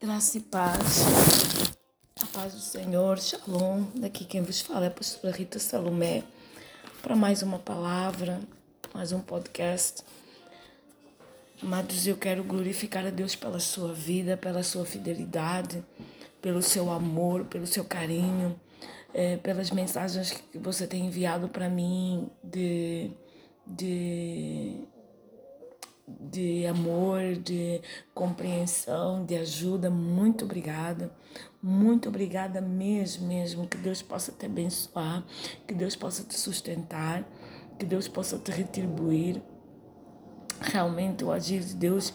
Graça 0.00 0.38
e 0.38 0.40
paz. 0.40 1.02
A 2.22 2.26
paz 2.26 2.54
do 2.54 2.60
Senhor, 2.60 3.18
Shalom. 3.18 3.82
Daqui 3.96 4.24
quem 4.24 4.42
vos 4.42 4.60
fala 4.60 4.84
é 4.84 4.88
a 4.88 4.92
pastora 4.92 5.34
Rita 5.34 5.58
Salomé. 5.58 6.22
Para 7.02 7.16
mais 7.16 7.42
uma 7.42 7.58
palavra, 7.58 8.40
mais 8.94 9.10
um 9.10 9.20
podcast. 9.20 10.04
Amados, 11.60 12.06
eu 12.06 12.16
quero 12.16 12.44
glorificar 12.44 13.04
a 13.04 13.10
Deus 13.10 13.34
pela 13.34 13.58
sua 13.58 13.92
vida, 13.92 14.36
pela 14.36 14.62
sua 14.62 14.86
fidelidade, 14.86 15.84
pelo 16.40 16.62
seu 16.62 16.92
amor, 16.92 17.46
pelo 17.46 17.66
seu 17.66 17.84
carinho, 17.84 18.58
é, 19.12 19.36
pelas 19.38 19.72
mensagens 19.72 20.30
que 20.30 20.58
você 20.58 20.86
tem 20.86 21.06
enviado 21.06 21.48
para 21.48 21.68
mim 21.68 22.30
de, 22.44 23.10
de 23.66 24.80
de 26.20 26.66
amor, 26.66 27.36
de 27.36 27.80
compreensão, 28.14 29.24
de 29.24 29.36
ajuda. 29.36 29.90
Muito 29.90 30.44
obrigada. 30.44 31.10
Muito 31.62 32.08
obrigada 32.08 32.60
mesmo, 32.60 33.26
mesmo. 33.28 33.66
Que 33.66 33.76
Deus 33.76 34.02
possa 34.02 34.32
te 34.32 34.46
abençoar, 34.46 35.24
que 35.66 35.74
Deus 35.74 35.94
possa 35.94 36.22
te 36.24 36.38
sustentar, 36.38 37.24
que 37.78 37.84
Deus 37.84 38.08
possa 38.08 38.38
te 38.38 38.50
retribuir. 38.50 39.42
Realmente 40.60 41.24
o 41.24 41.30
agir 41.30 41.62
de 41.62 41.74
Deus 41.74 42.12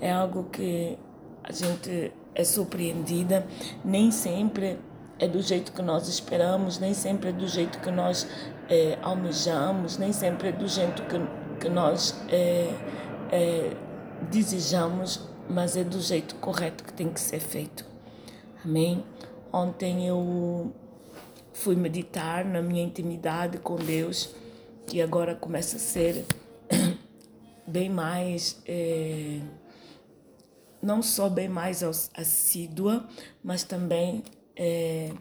é 0.00 0.12
algo 0.12 0.44
que 0.44 0.98
a 1.42 1.52
gente 1.52 2.12
é 2.34 2.44
surpreendida, 2.44 3.46
nem 3.84 4.10
sempre 4.10 4.78
é 5.18 5.28
do 5.28 5.42
jeito 5.42 5.72
que 5.72 5.82
nós 5.82 6.08
esperamos, 6.08 6.78
nem 6.78 6.94
sempre 6.94 7.28
é 7.28 7.32
do 7.32 7.46
jeito 7.46 7.78
que 7.80 7.90
nós 7.90 8.26
é, 8.68 8.98
almejamos, 9.02 9.98
nem 9.98 10.12
sempre 10.12 10.48
é 10.48 10.52
do 10.52 10.66
jeito 10.66 11.02
que, 11.02 11.18
que 11.60 11.68
nós 11.68 12.18
é, 12.28 12.72
é, 13.30 13.76
desejamos, 14.30 15.28
mas 15.48 15.76
é 15.76 15.84
do 15.84 16.00
jeito 16.00 16.34
correto 16.36 16.84
que 16.84 16.92
tem 16.92 17.08
que 17.08 17.20
ser 17.20 17.40
feito. 17.40 17.84
Amém? 18.64 19.04
Ontem 19.52 20.06
eu 20.06 20.72
fui 21.52 21.74
meditar 21.76 22.44
na 22.44 22.62
minha 22.62 22.82
intimidade 22.82 23.58
com 23.58 23.76
Deus, 23.76 24.34
que 24.86 25.00
agora 25.00 25.34
começa 25.34 25.76
a 25.76 25.80
ser 25.80 26.26
bem 27.66 27.88
mais. 27.88 28.60
É, 28.66 29.40
não 30.82 31.02
só 31.02 31.28
bem 31.28 31.48
mais 31.48 31.82
assídua, 31.82 33.06
mas 33.44 33.64
também 33.64 34.22
é, 34.56 35.12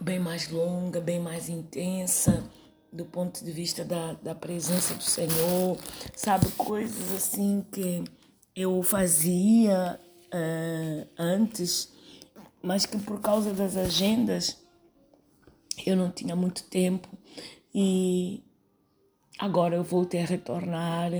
bem 0.00 0.18
mais 0.18 0.50
longa, 0.50 1.00
bem 1.00 1.20
mais 1.20 1.50
intensa 1.50 2.42
do 2.94 3.04
ponto 3.04 3.44
de 3.44 3.50
vista 3.50 3.84
da, 3.84 4.12
da 4.12 4.34
presença 4.36 4.94
do 4.94 5.02
Senhor, 5.02 5.76
sabe? 6.14 6.48
Coisas 6.52 7.12
assim 7.12 7.66
que 7.72 8.04
eu 8.54 8.80
fazia 8.84 9.98
uh, 10.26 11.08
antes, 11.18 11.92
mas 12.62 12.86
que 12.86 12.96
por 12.98 13.20
causa 13.20 13.52
das 13.52 13.76
agendas 13.76 14.62
eu 15.84 15.96
não 15.96 16.08
tinha 16.08 16.36
muito 16.36 16.62
tempo 16.64 17.08
e 17.74 18.44
agora 19.40 19.74
eu 19.74 19.82
voltei 19.82 20.22
a 20.22 20.26
retornar, 20.26 21.10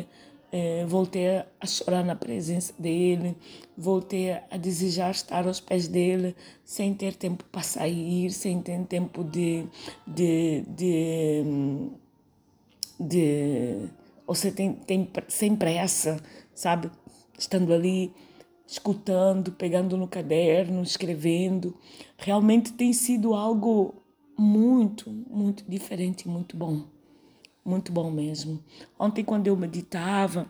uh, 0.54 0.86
voltei 0.86 1.38
a 1.60 1.66
chorar 1.66 2.04
na 2.04 2.14
presença 2.14 2.72
dele, 2.78 3.36
voltei 3.76 4.32
a 4.32 4.56
desejar 4.56 5.10
estar 5.10 5.46
aos 5.46 5.60
pés 5.60 5.88
dele, 5.88 6.36
sem 6.64 6.94
ter 6.94 7.14
tempo 7.14 7.44
para 7.50 7.62
sair, 7.62 8.30
sem 8.30 8.62
ter 8.62 8.80
tempo 8.86 9.24
de. 9.24 9.66
de, 10.06 10.62
de, 10.68 11.44
de 13.00 13.88
ou 14.26 14.34
seja, 14.34 14.54
tem, 14.54 14.72
tem, 14.72 15.10
sem 15.28 15.54
pressa, 15.56 16.18
sabe? 16.54 16.90
Estando 17.38 17.74
ali, 17.74 18.12
escutando, 18.66 19.52
pegando 19.52 19.96
no 19.96 20.08
caderno, 20.08 20.82
escrevendo. 20.82 21.76
Realmente 22.16 22.72
tem 22.72 22.92
sido 22.92 23.34
algo 23.34 23.94
muito, 24.38 25.10
muito 25.10 25.64
diferente, 25.68 26.26
muito 26.28 26.56
bom. 26.56 26.93
Muito 27.64 27.90
bom 27.90 28.10
mesmo. 28.10 28.62
Ontem, 28.98 29.24
quando 29.24 29.46
eu 29.46 29.56
meditava, 29.56 30.46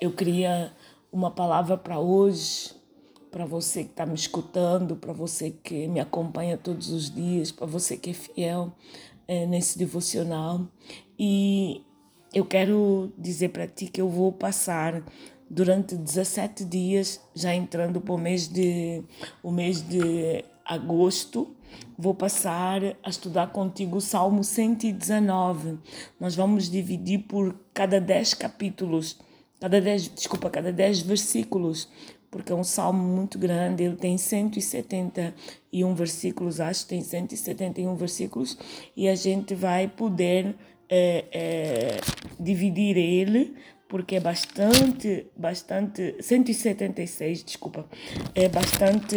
eu 0.00 0.12
queria 0.12 0.72
uma 1.12 1.30
palavra 1.30 1.76
para 1.76 1.98
hoje, 1.98 2.72
para 3.32 3.44
você 3.44 3.82
que 3.82 3.90
está 3.90 4.06
me 4.06 4.14
escutando, 4.14 4.94
para 4.94 5.12
você 5.12 5.50
que 5.50 5.88
me 5.88 5.98
acompanha 5.98 6.56
todos 6.56 6.90
os 6.90 7.10
dias, 7.10 7.50
para 7.50 7.66
você 7.66 7.96
que 7.96 8.10
é 8.10 8.12
fiel 8.12 8.72
é, 9.26 9.44
nesse 9.44 9.76
devocional. 9.76 10.68
E 11.18 11.84
eu 12.32 12.44
quero 12.44 13.12
dizer 13.18 13.48
para 13.48 13.66
ti 13.66 13.86
que 13.86 14.00
eu 14.00 14.08
vou 14.08 14.32
passar 14.32 15.02
durante 15.50 15.96
17 15.96 16.64
dias, 16.64 17.20
já 17.34 17.54
entrando 17.54 18.00
para 18.00 18.14
o 18.14 18.18
mês 18.18 18.46
de, 18.48 19.02
o 19.42 19.50
mês 19.50 19.82
de 19.86 20.44
agosto, 20.64 21.54
vou 21.98 22.14
passar 22.14 22.82
a 23.02 23.08
estudar 23.08 23.48
contigo 23.48 23.96
o 23.96 24.00
Salmo 24.00 24.44
119. 24.44 25.78
Nós 26.18 26.34
vamos 26.34 26.70
dividir 26.70 27.20
por 27.20 27.54
cada 27.72 28.00
10 28.00 28.34
capítulos 28.34 29.18
cada 29.62 29.80
dez, 29.80 30.08
desculpa, 30.12 30.50
cada 30.50 30.72
dez 30.72 31.00
versículos, 31.00 31.88
porque 32.32 32.50
é 32.50 32.54
um 32.54 32.64
salmo 32.64 33.00
muito 33.00 33.38
grande, 33.38 33.84
ele 33.84 33.94
tem 33.94 34.18
171 34.18 35.94
versículos, 35.94 36.58
acho 36.58 36.82
que 36.82 36.88
tem 36.88 37.00
171 37.00 37.94
versículos, 37.94 38.58
e 38.96 39.08
a 39.08 39.14
gente 39.14 39.54
vai 39.54 39.86
poder 39.86 40.56
é, 40.88 41.24
é, 41.30 42.00
dividir 42.40 42.96
ele, 42.96 43.54
porque 43.88 44.16
é 44.16 44.20
bastante, 44.20 45.28
bastante, 45.36 46.16
176, 46.20 47.44
desculpa, 47.44 47.88
é 48.34 48.48
bastante 48.48 49.16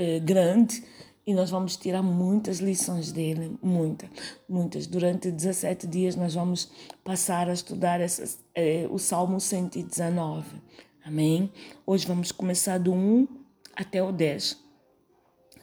é, 0.00 0.18
grande, 0.18 0.82
e 1.26 1.34
nós 1.34 1.50
vamos 1.50 1.76
tirar 1.76 2.02
muitas 2.02 2.58
lições 2.58 3.12
dele, 3.12 3.58
muitas, 3.62 4.08
muitas. 4.48 4.86
Durante 4.86 5.30
17 5.30 5.86
dias 5.86 6.16
nós 6.16 6.34
vamos 6.34 6.70
passar 7.04 7.50
a 7.50 7.52
estudar 7.52 8.00
essa, 8.00 8.38
é, 8.54 8.88
o 8.90 8.98
Salmo 8.98 9.38
119. 9.38 10.56
Amém? 11.04 11.52
Hoje 11.86 12.06
vamos 12.06 12.32
começar 12.32 12.78
do 12.78 12.94
1 12.94 13.28
até 13.76 14.02
o 14.02 14.10
10. 14.10 14.56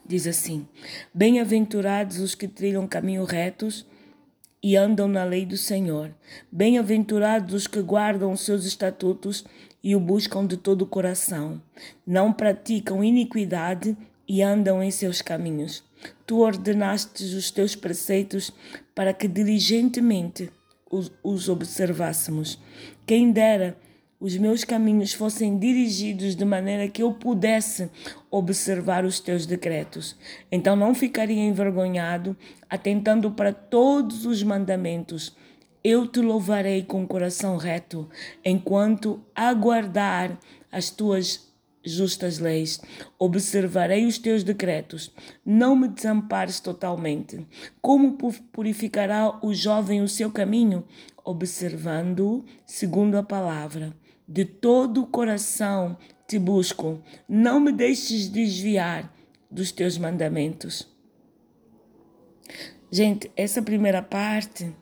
Diz 0.06 0.28
assim: 0.28 0.68
Bem-aventurados 1.12 2.19
os 2.19 2.36
que 2.36 2.48
trilham 2.48 2.88
caminho 2.88 3.24
retos 3.24 3.88
e 4.62 4.75
andam 4.75 5.08
na 5.08 5.24
lei 5.24 5.48
do 5.48 5.58
Senhor. 5.58 6.14
Bem-aventurados 6.52 7.56
os 7.56 7.66
que 7.66 7.81
guardam 7.81 8.31
os 8.31 8.42
seus 8.42 8.66
estatutos 8.66 9.44
e 9.84 9.96
o 9.96 10.00
buscam 10.00 10.46
de 10.46 10.58
todo 10.58 10.84
o 10.84 10.88
coração. 10.88 11.59
Não 12.06 12.31
praticam 12.31 13.04
iniquidade 13.04 13.98
e 14.28 14.42
andam 14.42 14.84
em 14.84 14.92
seus 14.92 15.22
caminhos. 15.22 15.84
Tu 16.26 16.40
ordenastes 16.40 17.34
os 17.34 17.50
teus 17.50 17.76
preceitos 17.76 18.52
para 18.94 19.14
que 19.14 19.28
diligentemente 19.28 20.52
os, 20.90 21.12
os 21.24 21.50
observássemos. 21.50 22.60
Quem 23.06 23.32
dera 23.32 23.78
os 24.20 24.36
meus 24.36 24.64
caminhos 24.64 25.14
fossem 25.14 25.60
dirigidos 25.60 26.36
de 26.36 26.44
maneira 26.44 26.88
que 26.88 27.04
eu 27.04 27.14
pudesse 27.14 27.90
observar 28.32 29.06
os 29.06 29.20
teus 29.20 29.46
decretos. 29.46 30.16
Então 30.52 30.76
não 30.76 30.96
ficaria 30.96 31.44
envergonhado, 31.44 32.36
atentando 32.68 33.32
para 33.32 33.54
todos 33.54 34.26
os 34.26 34.42
mandamentos. 34.42 35.36
Eu 35.84 36.08
te 36.08 36.20
louvarei 36.20 36.84
com 36.84 37.08
coração 37.08 37.58
reto, 37.58 38.10
enquanto 38.44 39.24
aguardar 39.36 40.38
as 40.72 40.90
tuas 40.90 41.47
justas 41.92 42.40
leis. 42.40 42.80
Observarei 43.18 44.06
os 44.06 44.18
teus 44.18 44.44
decretos. 44.44 45.12
Não 45.46 45.75
me 45.75 45.88
desampares 45.88 46.59
totalmente. 46.59 47.46
Como 47.81 48.18
purificará 48.52 49.40
o 49.44 49.53
jovem 49.53 50.02
o 50.02 50.08
seu 50.08 50.31
caminho? 50.31 50.84
Observando-o 51.24 52.46
segundo 52.66 53.16
a 53.16 53.24
palavra. 53.24 53.94
De 54.28 54.45
todo 54.45 55.04
o 55.04 55.07
coração 55.07 55.98
te 56.28 56.38
busco. 56.38 57.01
Não 57.28 57.60
me 57.60 57.72
deixes 57.72 58.28
desviar 58.28 59.13
dos 59.50 59.72
teus 59.72 59.98
mandamentos. 59.98 60.88
Gente, 62.92 63.31
essa 63.36 63.62
primeira 63.62 64.01
parte 64.01 64.74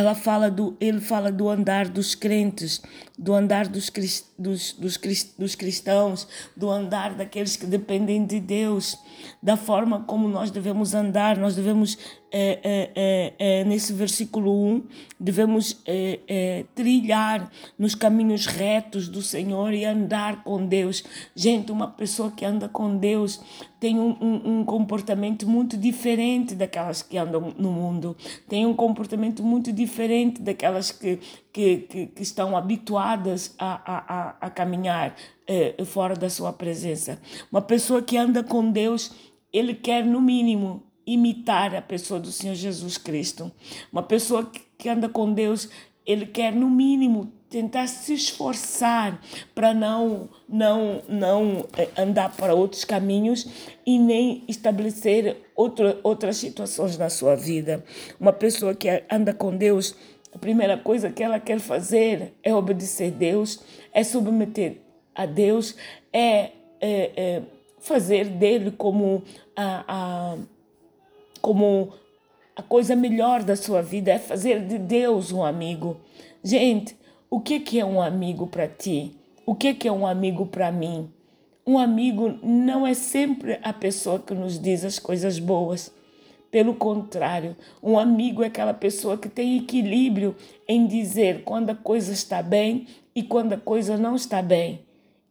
ela 0.00 0.14
fala 0.14 0.50
do, 0.50 0.76
ele 0.80 1.00
fala 1.00 1.30
do 1.30 1.48
andar 1.48 1.86
dos 1.86 2.14
crentes, 2.14 2.80
do 3.18 3.34
andar 3.34 3.68
dos, 3.68 3.90
dos, 4.38 4.72
dos, 4.72 5.34
dos 5.38 5.54
cristãos, 5.54 6.26
do 6.56 6.70
andar 6.70 7.14
daqueles 7.14 7.54
que 7.56 7.66
dependem 7.66 8.24
de 8.24 8.40
Deus, 8.40 8.98
da 9.42 9.56
forma 9.56 10.02
como 10.04 10.26
nós 10.26 10.50
devemos 10.50 10.94
andar, 10.94 11.36
nós 11.36 11.54
devemos 11.54 11.98
é, 12.32 12.58
é, 12.62 12.90
é, 12.94 13.60
é 13.60 13.64
nesse 13.64 13.92
versículo 13.92 14.52
1, 14.52 14.82
devemos 15.18 15.80
é, 15.86 16.64
trilhar 16.74 17.50
nos 17.78 17.94
caminhos 17.94 18.46
retos 18.46 19.08
do 19.08 19.20
Senhor 19.20 19.72
e 19.72 19.84
andar 19.84 20.42
com 20.44 20.64
Deus. 20.66 21.04
Gente, 21.34 21.72
uma 21.72 21.88
pessoa 21.88 22.30
que 22.30 22.44
anda 22.44 22.68
com 22.68 22.96
Deus 22.96 23.40
tem 23.78 23.98
um, 23.98 24.16
um, 24.20 24.58
um, 24.58 24.64
comportamento 24.64 25.48
muito 25.48 25.76
diferente 25.76 26.54
daquelas 26.54 27.02
que 27.02 27.16
andam 27.16 27.54
no 27.56 27.72
mundo, 27.72 28.16
tem 28.46 28.66
um 28.66 28.74
comportamento 28.74 29.42
muito 29.42 29.72
diferente 29.72 30.42
daquelas 30.42 30.92
que, 30.92 31.18
que, 31.50 31.78
que, 31.78 32.06
que 32.06 32.22
estão 32.22 32.56
habituadas 32.56 33.54
a, 33.58 33.80
a, 33.86 34.36
a 34.46 34.50
caminhar 34.50 35.16
eh, 35.46 35.74
fora 35.84 36.14
da 36.14 36.28
sua 36.28 36.52
presença. 36.52 37.18
Uma 37.50 37.62
pessoa 37.62 38.02
que 38.02 38.16
anda 38.16 38.44
com 38.44 38.70
Deus, 38.70 39.12
ele 39.52 39.74
quer, 39.74 40.04
no 40.04 40.20
mínimo, 40.20 40.82
imitar 41.06 41.74
a 41.74 41.82
pessoa 41.82 42.20
do 42.20 42.30
Senhor 42.30 42.54
Jesus 42.54 42.98
Cristo. 42.98 43.50
Uma 43.92 44.02
pessoa 44.02 44.50
que 44.78 44.88
anda 44.88 45.08
com 45.08 45.32
Deus, 45.32 45.68
ele 46.06 46.26
quer, 46.26 46.52
no 46.52 46.68
mínimo, 46.70 47.32
tentar 47.50 47.88
se 47.88 48.14
esforçar 48.14 49.20
para 49.54 49.74
não 49.74 50.28
não 50.48 51.02
não 51.08 51.66
eh, 51.76 51.88
andar 51.98 52.34
para 52.36 52.54
outros 52.54 52.84
caminhos 52.84 53.46
e 53.84 53.98
nem 53.98 54.44
estabelecer 54.46 55.36
outra, 55.56 55.98
outras 56.04 56.36
situações 56.36 56.96
na 56.96 57.10
sua 57.10 57.34
vida. 57.34 57.84
Uma 58.20 58.32
pessoa 58.32 58.72
que 58.72 59.02
anda 59.10 59.34
com 59.34 59.56
Deus, 59.56 59.96
a 60.32 60.38
primeira 60.38 60.78
coisa 60.78 61.10
que 61.10 61.24
ela 61.24 61.40
quer 61.40 61.58
fazer 61.58 62.32
é 62.40 62.54
obedecer 62.54 63.12
a 63.12 63.16
Deus, 63.16 63.60
é 63.92 64.04
submeter 64.04 64.76
a 65.12 65.26
Deus, 65.26 65.74
é, 66.12 66.52
é, 66.80 67.10
é 67.16 67.42
fazer 67.80 68.26
dele 68.26 68.70
como 68.70 69.24
a, 69.56 69.84
a 69.88 70.38
como 71.40 71.92
a 72.54 72.62
coisa 72.62 72.94
melhor 72.94 73.42
da 73.42 73.56
sua 73.56 73.82
vida, 73.82 74.12
é 74.12 74.18
fazer 74.18 74.66
de 74.66 74.78
Deus 74.78 75.32
um 75.32 75.42
amigo. 75.42 75.96
Gente, 76.42 76.96
o 77.30 77.40
que, 77.40 77.60
que 77.60 77.80
é 77.80 77.84
um 77.84 78.00
amigo 78.00 78.46
para 78.46 78.68
ti? 78.68 79.16
O 79.46 79.54
que, 79.54 79.74
que 79.74 79.88
é 79.88 79.92
um 79.92 80.06
amigo 80.06 80.46
para 80.46 80.70
mim? 80.70 81.10
Um 81.66 81.78
amigo 81.78 82.38
não 82.42 82.86
é 82.86 82.94
sempre 82.94 83.58
a 83.62 83.72
pessoa 83.72 84.18
que 84.18 84.34
nos 84.34 84.58
diz 84.60 84.84
as 84.84 84.98
coisas 84.98 85.38
boas. 85.38 85.92
Pelo 86.50 86.74
contrário, 86.74 87.56
um 87.82 87.98
amigo 87.98 88.42
é 88.42 88.46
aquela 88.46 88.74
pessoa 88.74 89.16
que 89.16 89.28
tem 89.28 89.56
equilíbrio 89.56 90.34
em 90.66 90.86
dizer 90.86 91.44
quando 91.44 91.70
a 91.70 91.74
coisa 91.74 92.12
está 92.12 92.42
bem 92.42 92.86
e 93.14 93.22
quando 93.22 93.52
a 93.52 93.58
coisa 93.58 93.96
não 93.96 94.16
está 94.16 94.42
bem. 94.42 94.80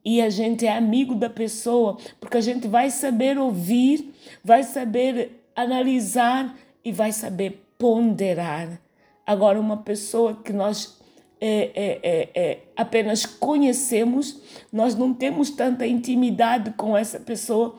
E 0.03 0.21
a 0.21 0.29
gente 0.29 0.65
é 0.65 0.71
amigo 0.71 1.13
da 1.13 1.29
pessoa 1.29 1.97
porque 2.19 2.37
a 2.37 2.41
gente 2.41 2.67
vai 2.67 2.89
saber 2.89 3.37
ouvir, 3.37 4.13
vai 4.43 4.63
saber 4.63 5.38
analisar 5.61 6.55
e 6.83 6.91
vai 6.91 7.11
saber 7.11 7.65
ponderar. 7.77 8.79
Agora, 9.25 9.59
uma 9.59 9.77
pessoa 9.77 10.35
que 10.35 10.51
nós 10.51 10.99
é, 11.41 11.71
é, 12.03 12.29
é, 12.35 12.59
apenas 12.75 13.25
conhecemos, 13.25 14.41
nós 14.73 14.95
não 14.95 15.13
temos 15.13 15.49
tanta 15.49 15.87
intimidade 15.87 16.71
com 16.71 16.97
essa 16.97 17.19
pessoa, 17.19 17.75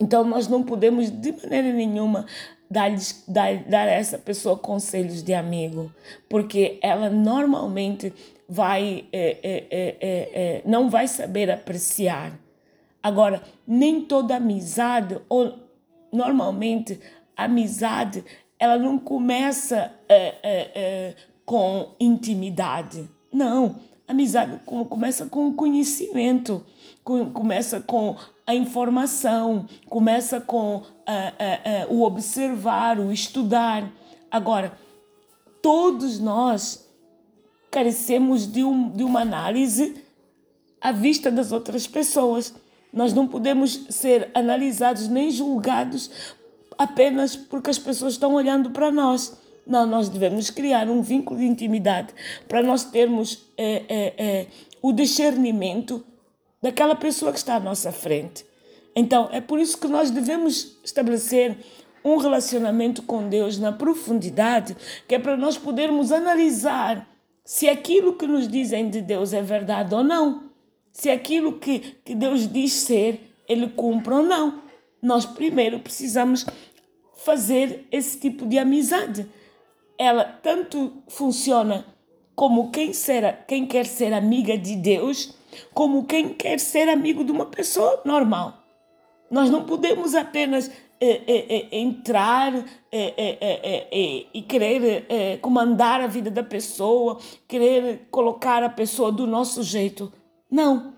então 0.00 0.22
nós 0.24 0.46
não 0.46 0.62
podemos 0.62 1.10
de 1.10 1.32
maneira 1.32 1.72
nenhuma 1.72 2.26
dar, 2.70 2.90
dar, 3.26 3.56
dar 3.64 3.88
a 3.88 3.92
essa 3.92 4.18
pessoa 4.18 4.56
conselhos 4.56 5.22
de 5.22 5.34
amigo, 5.34 5.92
porque 6.28 6.78
ela 6.80 7.10
normalmente 7.10 8.12
vai 8.48 9.04
é, 9.12 9.38
é, 9.42 10.62
não 10.64 10.88
vai 10.88 11.08
saber 11.08 11.50
apreciar. 11.50 12.38
Agora, 13.02 13.42
nem 13.66 14.02
toda 14.02 14.36
amizade, 14.36 15.18
ou 15.28 15.69
normalmente 16.12 17.00
a 17.36 17.44
amizade, 17.44 18.24
ela 18.58 18.78
não 18.78 18.98
começa 18.98 19.92
com 21.44 21.94
intimidade. 21.98 23.08
Não, 23.32 23.76
amizade 24.06 24.60
começa 24.64 25.26
com 25.26 25.52
conhecimento, 25.54 26.64
começa 27.02 27.80
com 27.80 28.16
a 28.46 28.54
informação, 28.54 29.66
começa 29.88 30.40
com 30.40 30.82
o 31.88 32.02
observar, 32.02 32.98
o 32.98 33.12
estudar. 33.12 33.90
Agora, 34.30 34.72
todos 35.62 36.18
nós 36.18 36.88
carecemos 37.70 38.50
de, 38.50 38.64
um, 38.64 38.90
de 38.90 39.04
uma 39.04 39.20
análise 39.20 40.02
à 40.80 40.92
vista 40.92 41.30
das 41.30 41.52
outras 41.52 41.86
pessoas. 41.86 42.54
Nós 42.92 43.12
não 43.12 43.26
podemos 43.26 43.86
ser 43.88 44.30
analisados 44.34 45.08
nem 45.08 45.30
julgados 45.30 46.10
apenas 46.76 47.36
porque 47.36 47.70
as 47.70 47.78
pessoas 47.78 48.14
estão 48.14 48.34
olhando 48.34 48.70
para 48.70 48.90
nós. 48.90 49.38
Não, 49.66 49.86
nós 49.86 50.08
devemos 50.08 50.50
criar 50.50 50.88
um 50.88 51.02
vínculo 51.02 51.38
de 51.38 51.46
intimidade 51.46 52.12
para 52.48 52.62
nós 52.62 52.84
termos 52.84 53.46
é, 53.56 53.82
é, 53.88 54.14
é, 54.18 54.46
o 54.82 54.92
discernimento 54.92 56.04
daquela 56.62 56.94
pessoa 56.94 57.32
que 57.32 57.38
está 57.38 57.56
à 57.56 57.60
nossa 57.60 57.92
frente. 57.92 58.44
Então, 58.96 59.28
é 59.30 59.40
por 59.40 59.60
isso 59.60 59.78
que 59.78 59.86
nós 59.86 60.10
devemos 60.10 60.78
estabelecer 60.82 61.56
um 62.04 62.16
relacionamento 62.16 63.02
com 63.02 63.28
Deus 63.28 63.58
na 63.58 63.72
profundidade, 63.72 64.76
que 65.06 65.14
é 65.14 65.18
para 65.18 65.36
nós 65.36 65.56
podermos 65.56 66.10
analisar 66.10 67.06
se 67.44 67.68
aquilo 67.68 68.14
que 68.14 68.26
nos 68.26 68.48
dizem 68.48 68.88
de 68.88 69.00
Deus 69.00 69.32
é 69.32 69.42
verdade 69.42 69.94
ou 69.94 70.02
não. 70.02 70.49
Se 70.92 71.10
aquilo 71.10 71.58
que, 71.58 71.78
que 72.04 72.14
Deus 72.14 72.50
diz 72.50 72.72
ser, 72.72 73.34
ele 73.48 73.68
cumpre 73.68 74.14
ou 74.14 74.22
não. 74.22 74.62
Nós 75.02 75.24
primeiro 75.24 75.80
precisamos 75.80 76.44
fazer 77.14 77.86
esse 77.90 78.18
tipo 78.18 78.46
de 78.46 78.58
amizade 78.58 79.28
ela 80.00 80.24
tanto 80.24 80.94
funciona 81.08 81.84
como 82.34 82.70
quem, 82.70 82.94
ser, 82.94 83.44
quem 83.46 83.66
quer 83.66 83.84
ser 83.84 84.14
amiga 84.14 84.56
de 84.56 84.74
Deus, 84.74 85.36
como 85.74 86.06
quem 86.06 86.30
quer 86.30 86.58
ser 86.58 86.88
amigo 86.88 87.22
de 87.22 87.30
uma 87.30 87.44
pessoa 87.44 88.00
normal. 88.02 88.62
Nós 89.30 89.50
não 89.50 89.64
podemos 89.64 90.14
apenas 90.14 90.70
é, 90.98 91.10
é, 91.26 91.56
é, 91.56 91.78
entrar 91.78 92.64
e 92.90 94.42
querer 94.48 95.06
comandar 95.42 96.00
a 96.00 96.06
vida 96.06 96.30
da 96.30 96.42
pessoa, 96.42 97.18
querer 97.46 98.08
colocar 98.10 98.62
a 98.62 98.70
pessoa 98.70 99.12
do 99.12 99.26
nosso 99.26 99.62
jeito. 99.62 100.10
Não. 100.50 100.94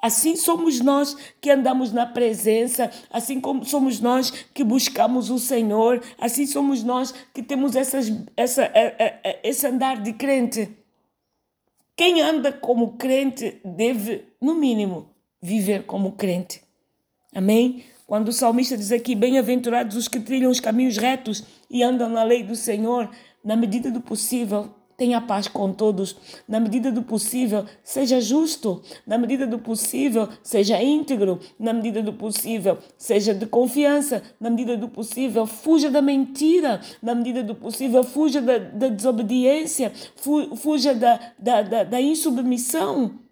Assim 0.00 0.36
somos 0.36 0.80
nós 0.80 1.16
que 1.40 1.50
andamos 1.50 1.90
na 1.92 2.04
presença, 2.06 2.90
assim 3.10 3.40
como 3.40 3.64
somos 3.64 3.98
nós 3.98 4.30
que 4.30 4.62
buscamos 4.62 5.30
o 5.30 5.38
Senhor, 5.38 6.02
assim 6.18 6.46
somos 6.46 6.82
nós 6.82 7.12
que 7.32 7.42
temos 7.42 7.74
essas, 7.74 8.12
essa, 8.36 8.64
é, 8.64 8.94
é, 8.98 9.20
é, 9.24 9.40
esse 9.42 9.66
andar 9.66 10.02
de 10.02 10.12
crente. 10.12 10.68
Quem 11.96 12.20
anda 12.20 12.52
como 12.52 12.92
crente 12.98 13.58
deve, 13.64 14.24
no 14.40 14.54
mínimo, 14.54 15.08
viver 15.40 15.84
como 15.84 16.12
crente. 16.12 16.62
Amém? 17.34 17.82
Quando 18.06 18.28
o 18.28 18.32
salmista 18.32 18.76
diz 18.76 18.92
aqui: 18.92 19.14
Bem-aventurados 19.14 19.96
os 19.96 20.06
que 20.06 20.20
trilham 20.20 20.50
os 20.50 20.60
caminhos 20.60 20.98
retos 20.98 21.42
e 21.70 21.82
andam 21.82 22.08
na 22.08 22.22
lei 22.22 22.42
do 22.42 22.54
Senhor, 22.54 23.10
na 23.42 23.56
medida 23.56 23.90
do 23.90 24.00
possível, 24.00 24.74
Tenha 24.96 25.20
paz 25.20 25.46
com 25.46 25.72
todos, 25.72 26.16
na 26.48 26.58
medida 26.58 26.90
do 26.90 27.02
possível, 27.02 27.66
seja 27.84 28.18
justo, 28.18 28.82
na 29.06 29.18
medida 29.18 29.46
do 29.46 29.58
possível, 29.58 30.26
seja 30.42 30.82
íntegro, 30.82 31.38
na 31.58 31.74
medida 31.74 32.02
do 32.02 32.14
possível, 32.14 32.78
seja 32.96 33.34
de 33.34 33.44
confiança, 33.44 34.22
na 34.40 34.48
medida 34.48 34.74
do 34.74 34.88
possível, 34.88 35.46
fuja 35.46 35.90
da 35.90 36.00
mentira, 36.00 36.80
na 37.02 37.14
medida 37.14 37.42
do 37.42 37.54
possível, 37.54 38.02
fuja 38.02 38.40
da, 38.40 38.56
da 38.56 38.88
desobediência, 38.88 39.92
fuja 40.56 40.94
da, 40.94 41.20
da, 41.38 41.60
da, 41.60 41.84
da 41.84 42.00
insubmissão. 42.00 43.25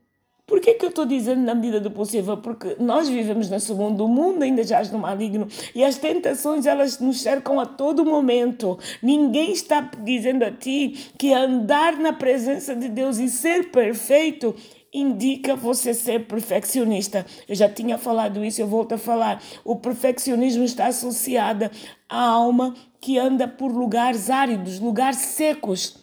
Por 0.47 0.61
que, 0.61 0.75
que 0.75 0.85
eu 0.85 0.91
estou 0.91 1.07
dizendo 1.07 1.41
na 1.41 1.55
medida 1.55 1.81
do 1.81 1.91
possível? 1.91 2.37
Porque 2.37 2.77
nós 2.79 3.09
vivemos 3.09 3.49
nesse 3.49 3.73
mundo, 3.73 4.05
o 4.05 4.09
mundo 4.09 4.43
ainda 4.43 4.63
jaz 4.63 4.91
no 4.91 4.99
maligno 4.99 5.49
e 5.75 5.83
as 5.83 5.97
tentações 5.97 6.67
elas 6.67 6.99
nos 6.99 7.23
cercam 7.23 7.59
a 7.59 7.65
todo 7.65 8.05
momento. 8.05 8.79
Ninguém 9.03 9.53
está 9.53 9.91
dizendo 10.03 10.45
a 10.45 10.51
ti 10.51 11.13
que 11.19 11.33
andar 11.33 11.97
na 11.97 12.13
presença 12.13 12.77
de 12.77 12.91
Deus 12.91 13.19
e 13.19 13.31
ser 13.31 13.71
perfeito 13.71 14.55
indica 14.93 15.57
você 15.57 15.95
ser 15.95 16.27
perfeccionista. 16.27 17.25
Eu 17.49 17.55
já 17.55 17.69
tinha 17.69 17.97
falado 17.97 18.45
isso, 18.45 18.61
eu 18.61 18.67
volto 18.67 18.93
a 18.93 18.99
falar. 18.99 19.43
O 19.65 19.77
perfeccionismo 19.77 20.63
está 20.63 20.87
associado 20.87 21.71
à 22.09 22.21
alma 22.21 22.75
que 23.01 23.19
anda 23.19 23.49
por 23.49 23.73
lugares 23.73 24.29
áridos, 24.29 24.79
lugares 24.79 25.19
secos. 25.19 25.97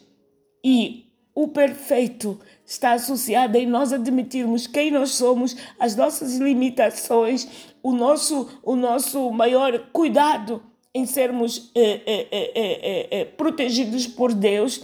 E 0.63 1.05
o 1.33 1.48
perfeito 1.48 2.39
está 2.72 2.94
associada 2.94 3.60
em 3.60 3.68
nós 3.68 3.92
admitirmos 3.92 4.66
quem 4.66 4.92
nós 4.92 5.12
somos, 5.12 5.58
as 5.78 5.94
nossas 5.94 6.38
limitações, 6.38 7.46
o 7.84 7.92
nosso, 7.92 8.48
o 8.63 8.78
nosso 8.78 9.30
maior 9.30 9.88
cuidado 9.92 10.63
em 10.94 11.06
sermos 11.06 11.70
eh 11.75 12.01
eh, 12.06 13.08
eh, 13.12 13.25
protegidos 13.25 14.08
por 14.08 14.34
Deus, 14.34 14.84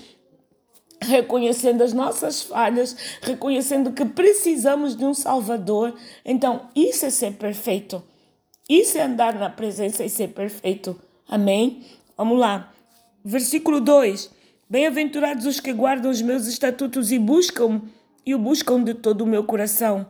reconhecendo 1.00 1.82
as 1.82 1.94
nossas 1.94 2.44
falhas, 2.44 2.96
reconhecendo 3.22 3.94
que 3.94 4.03
precisamos 4.03 4.94
de 4.96 5.06
um 5.06 5.13
Salvador. 5.13 5.94
Então, 6.25 6.67
isso 6.75 7.06
é 7.06 7.10
ser 7.10 7.34
perfeito. 7.34 8.03
Isso 8.67 8.98
é 8.98 9.03
andar 9.03 9.34
na 9.36 9.50
presença 9.50 10.03
e 10.03 10.10
ser 10.10 10.29
perfeito. 10.29 11.00
Amém? 11.25 11.84
Vamos 12.17 12.38
lá. 12.38 12.74
Versículo 13.24 13.79
2. 13.79 14.37
Bem-aventurados 14.69 15.45
os 15.45 15.62
que 15.62 15.71
guardam 15.71 16.12
os 16.12 16.21
meus 16.21 16.45
estatutos 16.45 17.09
e 17.13 17.17
buscam 17.17 17.81
e 18.25 18.36
o 18.36 18.39
buscam 18.39 18.83
de 18.83 18.93
todo 18.93 19.21
o 19.21 19.27
meu 19.27 19.45
coração. 19.45 20.05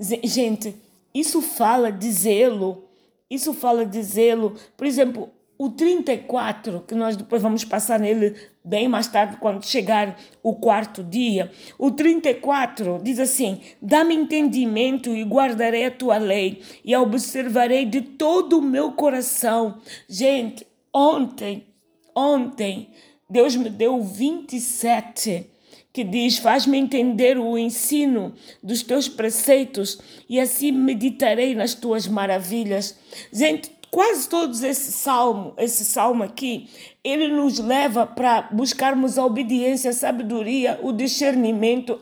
Gente, 0.00 0.74
isso 1.14 1.42
fala 1.42 1.92
de 1.92 2.10
zelo. 2.10 2.88
Isso 3.28 3.52
fala 3.52 3.84
de 3.84 4.02
zelo. 4.02 4.54
Por 4.78 4.86
exemplo, 4.86 5.28
o 5.58 5.68
34, 5.68 6.84
que 6.88 6.94
nós 6.94 7.16
depois 7.16 7.42
vamos 7.42 7.66
passar 7.66 8.00
nele 8.00 8.34
bem 8.64 8.88
mais 8.88 9.08
tarde, 9.08 9.36
quando 9.36 9.66
chegar 9.66 10.16
o 10.42 10.54
quarto 10.54 11.04
dia. 11.04 11.50
O 11.76 11.90
34 11.90 13.00
diz 13.02 13.18
assim: 13.18 13.60
Dá-me 13.82 14.14
entendimento 14.14 15.14
e 15.14 15.22
guardarei 15.22 15.84
a 15.84 15.90
tua 15.90 16.16
lei, 16.16 16.62
e 16.82 16.94
a 16.94 17.02
observarei 17.02 17.84
de 17.84 18.00
todo 18.00 18.58
o 18.58 18.62
meu 18.62 18.92
coração. 18.92 19.82
Gente, 20.08 20.66
ontem, 20.94 21.66
ontem, 22.14 22.88
Deus 23.30 23.54
me 23.56 23.68
deu 23.68 24.02
27 24.02 25.46
que 25.92 26.02
diz: 26.02 26.38
Faz-me 26.38 26.78
entender 26.78 27.38
o 27.38 27.58
ensino 27.58 28.32
dos 28.62 28.82
teus 28.82 29.08
preceitos 29.08 29.98
e 30.28 30.40
assim 30.40 30.72
meditarei 30.72 31.54
nas 31.54 31.74
tuas 31.74 32.06
maravilhas. 32.06 32.96
Gente, 33.32 33.70
quase 33.90 34.28
todos 34.28 34.62
esse 34.62 34.92
salmo, 34.92 35.52
esse 35.58 35.84
salmo 35.84 36.22
aqui, 36.22 36.68
ele 37.04 37.28
nos 37.28 37.58
leva 37.58 38.06
para 38.06 38.48
buscarmos 38.52 39.18
a 39.18 39.26
obediência, 39.26 39.90
a 39.90 39.94
sabedoria, 39.94 40.78
o 40.82 40.92
discernimento, 40.92 42.00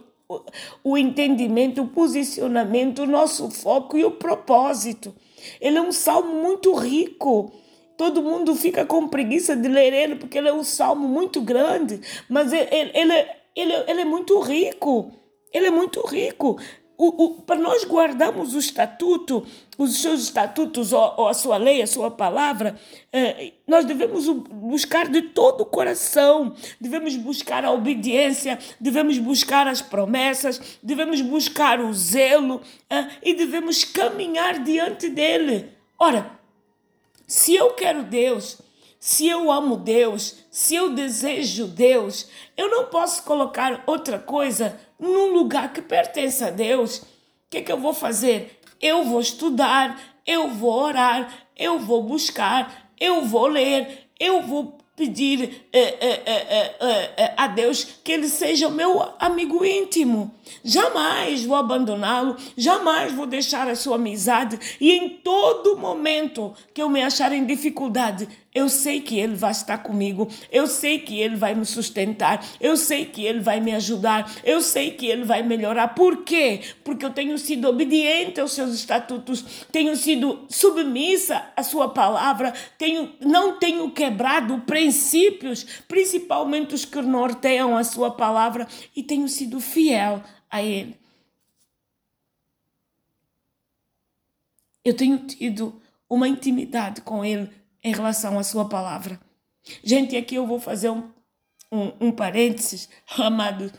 o 0.84 0.96
entendimento, 0.96 1.82
o 1.82 1.88
posicionamento, 1.88 3.02
o 3.02 3.06
nosso 3.06 3.50
foco 3.50 3.96
e 3.96 4.04
o 4.04 4.12
propósito. 4.12 5.14
Ele 5.60 5.78
é 5.78 5.82
um 5.82 5.92
salmo 5.92 6.42
muito 6.42 6.74
rico. 6.74 7.52
Todo 7.96 8.22
mundo 8.22 8.54
fica 8.54 8.84
com 8.84 9.08
preguiça 9.08 9.56
de 9.56 9.68
ler 9.68 9.92
ele 9.92 10.16
porque 10.16 10.38
ele 10.38 10.48
é 10.48 10.52
um 10.52 10.64
salmo 10.64 11.08
muito 11.08 11.40
grande, 11.40 12.00
mas 12.28 12.52
ele, 12.52 12.68
ele, 12.70 13.12
ele, 13.54 13.72
ele 13.86 14.00
é 14.00 14.04
muito 14.04 14.38
rico. 14.40 15.12
Ele 15.52 15.68
é 15.68 15.70
muito 15.70 16.00
rico 16.06 16.58
o, 16.98 17.24
o, 17.24 17.42
para 17.42 17.56
nós 17.56 17.84
guardarmos 17.84 18.54
o 18.54 18.58
estatuto, 18.58 19.46
os 19.76 20.00
seus 20.00 20.22
estatutos, 20.22 20.92
ou, 20.92 21.14
ou 21.18 21.28
a 21.28 21.34
sua 21.34 21.56
lei, 21.56 21.82
a 21.82 21.86
sua 21.86 22.10
palavra, 22.10 22.76
eh, 23.12 23.52
nós 23.66 23.84
devemos 23.84 24.26
buscar 24.28 25.08
de 25.08 25.22
todo 25.22 25.60
o 25.60 25.66
coração, 25.66 26.54
devemos 26.80 27.14
buscar 27.16 27.64
a 27.64 27.72
obediência, 27.72 28.58
devemos 28.80 29.18
buscar 29.18 29.66
as 29.68 29.82
promessas, 29.82 30.78
devemos 30.82 31.20
buscar 31.20 31.80
o 31.80 31.92
zelo 31.92 32.62
eh, 32.88 33.06
e 33.22 33.34
devemos 33.34 33.84
caminhar 33.84 34.62
diante 34.62 35.10
dele. 35.10 35.70
Ora, 35.98 36.30
se 37.26 37.54
eu 37.54 37.70
quero 37.74 38.04
Deus, 38.04 38.60
se 38.98 39.26
eu 39.28 39.50
amo 39.50 39.76
Deus, 39.76 40.44
se 40.50 40.74
eu 40.74 40.90
desejo 40.90 41.66
Deus, 41.66 42.28
eu 42.56 42.70
não 42.70 42.86
posso 42.86 43.22
colocar 43.24 43.82
outra 43.86 44.18
coisa 44.18 44.78
num 44.98 45.32
lugar 45.32 45.72
que 45.72 45.82
pertence 45.82 46.42
a 46.42 46.50
Deus. 46.50 46.98
O 46.98 47.06
que, 47.50 47.58
é 47.58 47.62
que 47.62 47.72
eu 47.72 47.78
vou 47.78 47.92
fazer? 47.92 48.60
Eu 48.80 49.04
vou 49.04 49.20
estudar, 49.20 50.00
eu 50.26 50.48
vou 50.48 50.72
orar, 50.72 51.48
eu 51.56 51.78
vou 51.78 52.02
buscar, 52.02 52.90
eu 52.98 53.22
vou 53.22 53.46
ler, 53.46 54.08
eu 54.18 54.42
vou 54.42 54.78
pedir 54.96 55.66
eh, 55.72 55.96
eh, 56.00 56.74
eh, 57.16 57.34
a 57.36 57.46
Deus 57.46 58.00
que 58.02 58.12
Ele 58.12 58.28
seja 58.28 58.66
o 58.66 58.72
meu 58.72 59.12
amigo 59.18 59.62
íntimo. 59.64 60.34
Jamais 60.64 61.44
vou 61.44 61.56
abandoná-lo, 61.56 62.36
jamais 62.56 63.12
vou 63.12 63.26
deixar 63.26 63.68
a 63.68 63.76
sua 63.76 63.96
amizade 63.96 64.58
e 64.80 64.92
em 64.92 65.08
todo 65.08 65.76
momento 65.76 66.54
que 66.72 66.80
eu 66.80 66.88
me 66.88 67.02
achar 67.02 67.30
em 67.32 67.44
dificuldade, 67.44 68.26
eu 68.56 68.70
sei 68.70 69.02
que 69.02 69.18
Ele 69.18 69.34
vai 69.34 69.50
estar 69.50 69.76
comigo, 69.76 70.30
eu 70.50 70.66
sei 70.66 70.98
que 70.98 71.20
Ele 71.20 71.36
vai 71.36 71.54
me 71.54 71.66
sustentar, 71.66 72.42
eu 72.58 72.74
sei 72.74 73.04
que 73.04 73.22
Ele 73.22 73.40
vai 73.40 73.60
me 73.60 73.74
ajudar, 73.74 74.34
eu 74.42 74.62
sei 74.62 74.92
que 74.92 75.04
Ele 75.04 75.24
vai 75.24 75.42
melhorar. 75.42 75.88
Por 75.88 76.24
quê? 76.24 76.62
Porque 76.82 77.04
eu 77.04 77.12
tenho 77.12 77.36
sido 77.36 77.68
obediente 77.68 78.40
aos 78.40 78.52
seus 78.52 78.72
estatutos, 78.72 79.66
tenho 79.70 79.94
sido 79.94 80.46
submissa 80.48 81.52
à 81.54 81.62
Sua 81.62 81.90
palavra, 81.90 82.54
tenho, 82.78 83.12
não 83.20 83.58
tenho 83.58 83.90
quebrado 83.90 84.58
princípios, 84.60 85.66
principalmente 85.86 86.74
os 86.74 86.86
que 86.86 87.02
norteiam 87.02 87.76
a 87.76 87.84
Sua 87.84 88.10
palavra, 88.10 88.66
e 88.96 89.02
tenho 89.02 89.28
sido 89.28 89.60
fiel 89.60 90.24
a 90.50 90.62
Ele. 90.62 90.96
Eu 94.82 94.94
tenho 94.94 95.18
tido 95.18 95.78
uma 96.08 96.26
intimidade 96.26 97.02
com 97.02 97.22
Ele 97.22 97.50
em 97.86 97.92
relação 97.92 98.36
à 98.36 98.42
sua 98.42 98.68
palavra. 98.68 99.20
Gente, 99.84 100.16
aqui 100.16 100.34
eu 100.34 100.44
vou 100.44 100.58
fazer 100.58 100.90
um, 100.90 101.08
um, 101.72 101.92
um 102.08 102.12
parênteses, 102.12 102.88
amado. 103.16 103.72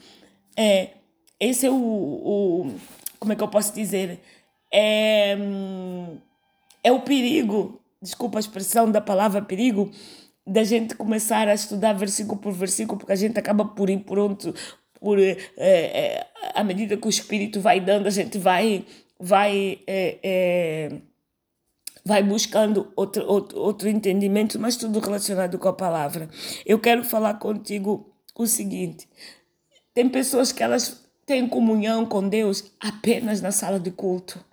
É, 0.55 0.91
esse 1.37 1.65
é 1.65 1.69
o, 1.69 1.75
o, 1.75 2.75
Como 3.19 3.33
é 3.33 3.35
que 3.35 3.43
eu 3.43 3.49
posso 3.49 3.73
dizer? 3.73 4.21
É, 4.73 5.37
é 6.81 6.91
o 6.91 7.01
perigo, 7.01 7.81
desculpa 8.01 8.37
a 8.37 8.39
expressão 8.39 8.89
da 8.89 9.01
palavra 9.01 9.41
perigo, 9.41 9.91
da 10.45 10.63
gente 10.63 10.95
começar 10.95 11.49
a 11.49 11.53
estudar 11.53 11.91
versículo 11.91 12.37
por 12.37 12.53
versículo, 12.53 12.97
porque 12.97 13.11
a 13.11 13.17
gente 13.17 13.37
acaba 13.37 13.65
por 13.65 13.89
ir 13.89 13.99
pronto, 13.99 14.55
por 15.01 15.19
é, 15.19 15.37
é, 15.57 16.27
à 16.55 16.63
medida 16.63 16.95
que 16.95 17.07
o 17.07 17.09
Espírito 17.09 17.59
vai 17.59 17.81
dando, 17.81 18.07
a 18.07 18.11
gente 18.11 18.37
vai, 18.37 18.85
vai 19.19 19.79
é, 19.85 20.17
é 20.23 21.01
vai 22.07 22.23
buscando 22.23 22.89
outro, 22.95 23.27
outro, 23.27 23.59
outro 23.59 23.89
entendimento, 23.89 24.57
mas 24.57 24.77
tudo 24.77 25.01
relacionado 25.01 25.59
com 25.59 25.67
a 25.67 25.73
palavra. 25.73 26.29
Eu 26.65 26.79
quero 26.79 27.03
falar 27.03 27.33
contigo 27.33 28.09
o 28.33 28.47
seguinte: 28.47 29.09
tem 29.93 30.07
pessoas 30.07 30.53
que 30.53 30.63
elas 30.63 31.05
têm 31.25 31.45
comunhão 31.49 32.05
com 32.05 32.29
Deus 32.29 32.71
apenas 32.79 33.41
na 33.41 33.51
sala 33.51 33.77
de 33.77 33.91
culto. 33.91 34.43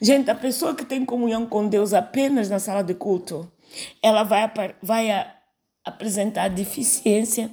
Gente, 0.00 0.30
a 0.30 0.34
pessoa 0.34 0.72
que 0.72 0.84
tem 0.84 1.04
comunhão 1.04 1.44
com 1.44 1.66
Deus 1.66 1.92
apenas 1.92 2.48
na 2.48 2.60
sala 2.60 2.82
de 2.82 2.94
culto, 2.94 3.50
ela 4.00 4.22
vai, 4.22 4.48
vai 4.80 5.26
apresentar 5.84 6.48
deficiência, 6.48 7.50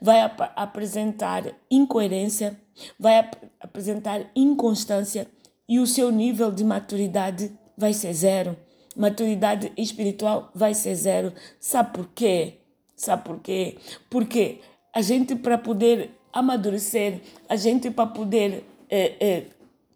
vai 0.00 0.22
ap 0.22 0.40
apresentar 0.56 1.52
incoerência, 1.70 2.58
vai 2.98 3.18
ap 3.18 3.34
apresentar 3.60 4.24
inconstância 4.34 5.26
e 5.68 5.78
o 5.78 5.86
seu 5.86 6.10
nível 6.10 6.50
de 6.50 6.64
maturidade 6.64 7.52
vai 7.76 7.92
ser 7.92 8.12
zero. 8.12 8.56
Maturidade 8.96 9.72
espiritual 9.76 10.50
vai 10.54 10.74
ser 10.74 10.94
zero. 10.94 11.32
Sabe 11.58 11.92
por 11.92 12.08
quê? 12.14 12.54
Sabe 12.96 13.24
por 13.24 13.40
quê? 13.40 13.76
Porque 14.08 14.60
a 14.92 15.02
gente, 15.02 15.34
para 15.34 15.58
poder 15.58 16.10
amadurecer, 16.32 17.20
a 17.48 17.56
gente, 17.56 17.90
para 17.90 18.06
poder 18.06 18.64
é, 18.88 19.12
é, 19.20 19.46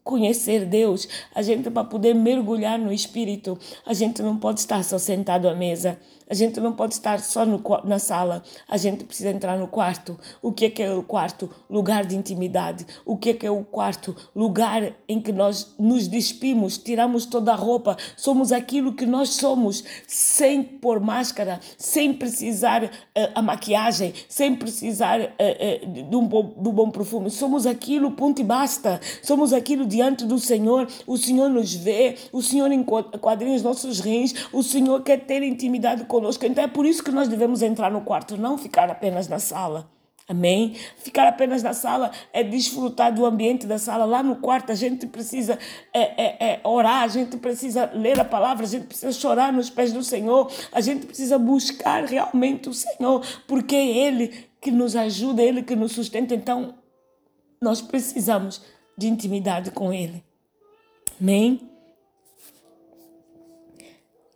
conhecer 0.02 0.64
Deus, 0.64 1.08
a 1.34 1.42
gente, 1.42 1.70
para 1.70 1.84
poder 1.84 2.14
mergulhar 2.14 2.78
no 2.78 2.92
Espírito, 2.92 3.58
a 3.86 3.92
gente 3.92 4.22
não 4.22 4.36
pode 4.36 4.60
estar 4.60 4.82
só 4.82 4.98
sentado 4.98 5.48
à 5.48 5.54
mesa. 5.54 5.98
A 6.28 6.34
gente 6.34 6.60
não 6.60 6.72
pode 6.72 6.94
estar 6.94 7.20
só 7.20 7.46
no, 7.46 7.62
na 7.84 7.98
sala, 7.98 8.42
a 8.68 8.76
gente 8.76 9.04
precisa 9.04 9.30
entrar 9.30 9.56
no 9.58 9.66
quarto. 9.66 10.18
O 10.42 10.52
que 10.52 10.66
é 10.66 10.70
que 10.70 10.82
é 10.82 10.92
o 10.92 11.02
quarto? 11.02 11.48
Lugar 11.70 12.04
de 12.04 12.16
intimidade. 12.16 12.86
O 13.04 13.16
que 13.16 13.30
é 13.30 13.34
que 13.34 13.46
é 13.46 13.50
o 13.50 13.64
quarto? 13.64 14.14
Lugar 14.34 14.92
em 15.08 15.20
que 15.20 15.32
nós 15.32 15.74
nos 15.78 16.06
despimos, 16.06 16.76
tiramos 16.76 17.24
toda 17.24 17.52
a 17.52 17.56
roupa, 17.56 17.96
somos 18.16 18.52
aquilo 18.52 18.92
que 18.92 19.06
nós 19.06 19.30
somos, 19.30 19.82
sem 20.06 20.62
pôr 20.62 21.00
máscara, 21.00 21.60
sem 21.78 22.12
precisar 22.12 22.84
uh, 22.84 22.88
a 23.34 23.40
maquiagem, 23.40 24.12
sem 24.28 24.54
precisar 24.54 25.20
uh, 25.20 25.24
uh, 25.24 26.02
de, 26.08 26.16
um 26.16 26.26
bom, 26.26 26.52
um 26.58 26.72
bom 26.72 26.90
perfume. 26.90 27.30
Somos 27.30 27.66
aquilo, 27.66 28.10
ponto 28.10 28.40
e 28.40 28.44
basta. 28.44 29.00
Somos 29.22 29.52
aquilo 29.52 29.86
diante 29.86 30.26
do 30.26 30.38
Senhor. 30.38 30.88
O 31.06 31.16
Senhor 31.16 31.48
nos 31.48 31.74
vê, 31.74 32.16
o 32.32 32.42
Senhor 32.42 32.70
enquadrinha 32.70 33.56
os 33.56 33.62
nossos 33.62 34.00
rins, 34.00 34.34
o 34.52 34.62
Senhor 34.62 35.02
quer 35.02 35.24
ter 35.24 35.42
intimidade 35.42 36.04
com 36.04 36.17
conosco. 36.18 36.44
Então 36.44 36.64
é 36.64 36.66
por 36.68 36.84
isso 36.84 37.02
que 37.02 37.12
nós 37.12 37.28
devemos 37.28 37.62
entrar 37.62 37.90
no 37.90 38.00
quarto, 38.00 38.36
não 38.36 38.58
ficar 38.58 38.90
apenas 38.90 39.28
na 39.28 39.38
sala. 39.38 39.88
Amém? 40.26 40.76
Ficar 40.98 41.26
apenas 41.26 41.62
na 41.62 41.72
sala 41.72 42.10
é 42.34 42.44
desfrutar 42.44 43.14
do 43.14 43.24
ambiente 43.24 43.66
da 43.66 43.78
sala. 43.78 44.04
Lá 44.04 44.22
no 44.22 44.36
quarto 44.36 44.70
a 44.70 44.74
gente 44.74 45.06
precisa 45.06 45.58
é, 45.94 46.00
é, 46.00 46.52
é, 46.52 46.60
orar, 46.64 47.02
a 47.02 47.08
gente 47.08 47.38
precisa 47.38 47.90
ler 47.94 48.20
a 48.20 48.24
palavra, 48.24 48.66
a 48.66 48.68
gente 48.68 48.86
precisa 48.86 49.10
chorar 49.12 49.52
nos 49.52 49.70
pés 49.70 49.90
do 49.90 50.02
Senhor, 50.02 50.52
a 50.70 50.82
gente 50.82 51.06
precisa 51.06 51.38
buscar 51.38 52.04
realmente 52.04 52.68
o 52.68 52.74
Senhor, 52.74 53.24
porque 53.46 53.74
é 53.74 53.86
Ele 53.86 54.46
que 54.60 54.70
nos 54.70 54.94
ajuda, 54.94 55.40
é 55.40 55.46
Ele 55.46 55.62
que 55.62 55.74
nos 55.74 55.92
sustenta. 55.92 56.34
Então 56.34 56.74
nós 57.62 57.80
precisamos 57.80 58.60
de 58.98 59.08
intimidade 59.08 59.70
com 59.70 59.94
Ele. 59.94 60.22
Amém? 61.18 61.70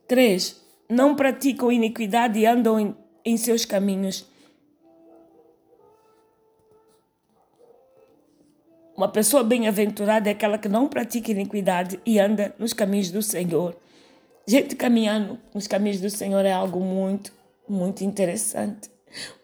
3 0.09 0.62
não 0.93 1.17
praticam 1.17 1.73
iniquidade 1.73 2.39
e 2.39 2.47
andam 2.47 2.79
em, 2.79 2.95
em 3.25 3.37
seus 3.37 3.65
caminhos. 3.65 4.27
Uma 8.95 9.09
pessoa 9.09 9.43
bem-aventurada 9.43 10.29
é 10.29 10.33
aquela 10.33 10.59
que 10.59 10.69
não 10.69 10.87
pratica 10.87 11.31
iniquidade 11.31 11.99
e 12.05 12.19
anda 12.19 12.55
nos 12.59 12.75
caminhos 12.75 13.11
do 13.11 13.23
Senhor. 13.23 13.75
Gente 14.47 14.77
caminhando 14.77 15.39
nos 15.55 15.67
caminhos 15.67 15.99
do 15.99 16.11
Senhor 16.11 16.45
é 16.45 16.53
algo 16.53 16.79
muito, 16.79 17.33
muito 17.67 18.05
interessante. 18.05 18.91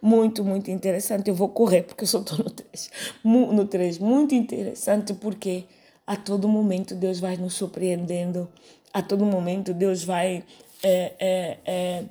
Muito, 0.03 0.45
muito 0.45 0.71
interessante. 0.71 1.29
Eu 1.29 1.35
vou 1.35 1.49
correr 1.49 1.83
porque 1.83 2.05
eu 2.05 2.09
só 2.09 2.21
estou 2.21 2.39
no 2.39 2.51
3. 2.51 2.91
No 3.25 3.67
3. 3.67 3.99
Muito 3.99 4.35
interessante 4.35 5.15
porque 5.15 5.65
a 6.07 6.15
todo 6.15 6.47
momento 6.47 6.95
Deus 6.95 7.19
vai 7.19 7.37
nos 7.39 7.55
surpreendendo. 7.55 8.49
A 8.93 9.01
todo 9.01 9.25
momento 9.25 9.73
Deus 9.73 10.05
vai 10.05 10.45
é, 10.83 11.15
é, 11.19 11.59
é, 11.65 12.05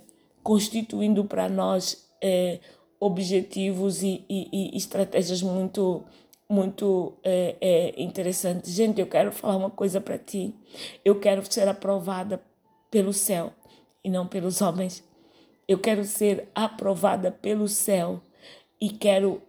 constituindo 0.44 1.26
para 1.26 1.48
nós 1.48 2.08
é, 2.22 2.60
objetivos 3.00 4.04
e, 4.04 4.26
e, 4.30 4.50
e, 4.74 4.78
estratégias 4.78 5.42
muito 5.42 6.04
muito 6.50 7.14
é, 7.26 7.94
interessantes. 7.98 8.72
Gente, 8.72 9.02
eu 9.02 9.08
quero 9.08 9.34
falar 9.34 9.58
uma 9.58 9.70
coisa 9.70 10.00
para 10.00 10.18
ti. 10.18 10.56
Eu 11.04 11.20
quero 11.20 11.44
ser 11.52 11.68
aprovada 11.68 12.42
pelo 12.90 13.12
céu 13.12 13.52
e 14.02 14.10
não 14.10 14.26
pelos 14.26 14.62
homens. 14.62 15.04
Eu 15.68 15.78
quero 15.78 16.06
ser 16.06 16.48
aprovada 16.56 17.30
pelo 17.30 17.68
céu 17.68 18.22
e 18.80 18.90
quero 18.90 19.42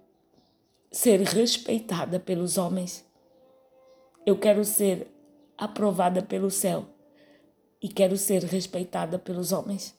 ser 0.90 1.20
respeitada 1.20 2.18
pelos 2.18 2.58
homens. 2.58 3.06
Eu 4.26 4.36
quero 4.36 4.64
ser 4.64 5.06
aprovada 5.56 6.20
pelo 6.20 6.50
céu 6.50 6.84
e 7.82 7.88
quero 7.88 8.16
ser 8.16 8.42
respeitada 8.44 9.18
pelos 9.18 9.52
homens. 9.52 9.94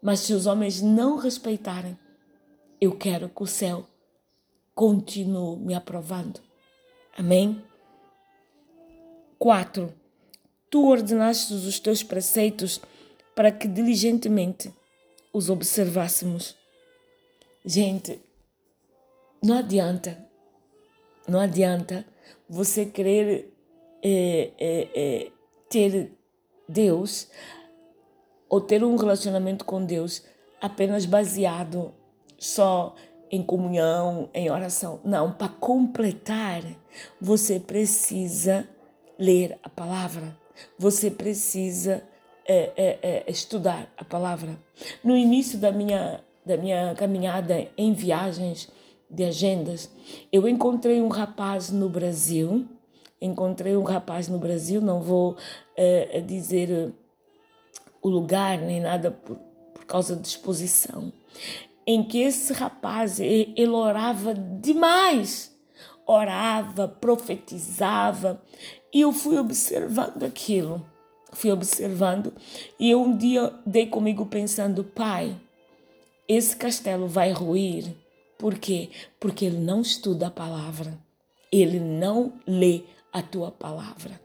Mas 0.00 0.20
se 0.20 0.32
os 0.32 0.46
homens 0.46 0.82
não 0.82 1.16
respeitarem, 1.16 1.98
eu 2.80 2.96
quero 2.96 3.28
que 3.28 3.42
o 3.42 3.46
céu 3.46 3.86
continue 4.74 5.58
me 5.58 5.74
aprovando. 5.74 6.40
Amém? 7.16 7.62
4. 9.38 9.92
Tu 10.70 10.86
ordenaste 10.86 11.52
os 11.52 11.78
teus 11.78 12.02
preceitos 12.02 12.80
para 13.34 13.52
que 13.52 13.68
diligentemente 13.68 14.72
os 15.32 15.50
observássemos. 15.50 16.56
Gente, 17.64 18.20
não 19.42 19.58
adianta, 19.58 20.24
não 21.28 21.40
adianta 21.40 22.04
você 22.48 22.86
querer 22.86 23.52
é, 24.02 24.50
é, 24.58 24.88
é, 24.94 25.32
ter 25.68 26.12
Deus 26.72 27.28
ou 28.48 28.60
ter 28.60 28.82
um 28.82 28.96
relacionamento 28.96 29.64
com 29.64 29.84
Deus 29.84 30.22
apenas 30.60 31.06
baseado 31.06 31.92
só 32.38 32.94
em 33.30 33.42
comunhão, 33.42 34.28
em 34.34 34.50
oração. 34.50 35.00
Não, 35.02 35.32
para 35.32 35.48
completar, 35.48 36.62
você 37.20 37.58
precisa 37.58 38.68
ler 39.18 39.58
a 39.62 39.68
palavra. 39.70 40.36
Você 40.78 41.10
precisa 41.10 42.02
é, 42.46 42.72
é, 42.76 42.98
é, 43.02 43.24
estudar 43.30 43.90
a 43.96 44.04
palavra. 44.04 44.58
No 45.02 45.16
início 45.16 45.58
da 45.58 45.72
minha, 45.72 46.20
da 46.44 46.56
minha 46.56 46.94
caminhada 46.94 47.68
em 47.76 47.94
viagens 47.94 48.68
de 49.08 49.24
agendas, 49.24 49.90
eu 50.30 50.48
encontrei 50.48 51.00
um 51.00 51.08
rapaz 51.08 51.70
no 51.70 51.88
Brasil. 51.88 52.66
Encontrei 53.22 53.76
um 53.76 53.84
rapaz 53.84 54.28
no 54.28 54.38
Brasil, 54.38 54.80
não 54.80 55.00
vou 55.00 55.36
é, 55.76 56.20
dizer 56.20 56.92
o 58.02 58.08
lugar 58.08 58.58
nem 58.58 58.80
nada 58.80 59.12
por, 59.12 59.36
por 59.72 59.84
causa 59.84 60.16
de 60.16 60.26
exposição, 60.26 61.12
em 61.86 62.02
que 62.02 62.20
esse 62.20 62.52
rapaz 62.52 63.20
ele 63.20 63.68
orava 63.68 64.34
demais, 64.34 65.56
orava, 66.04 66.88
profetizava, 66.88 68.42
e 68.92 69.02
eu 69.02 69.12
fui 69.12 69.38
observando 69.38 70.24
aquilo 70.24 70.84
fui 71.32 71.50
observando 71.50 72.32
e 72.78 72.90
eu 72.90 73.02
um 73.02 73.16
dia 73.16 73.52
dei 73.66 73.86
comigo 73.86 74.26
pensando, 74.26 74.84
pai, 74.84 75.34
esse 76.28 76.54
castelo 76.54 77.08
vai 77.08 77.32
ruir. 77.32 77.94
Por 78.38 78.58
quê? 78.58 78.90
Porque 79.18 79.44
ele 79.44 79.58
não 79.58 79.80
estuda 79.80 80.28
a 80.28 80.30
palavra. 80.30 80.98
Ele 81.50 81.78
não 81.78 82.32
lê 82.46 82.82
a 83.12 83.22
tua 83.22 83.50
palavra. 83.50 84.20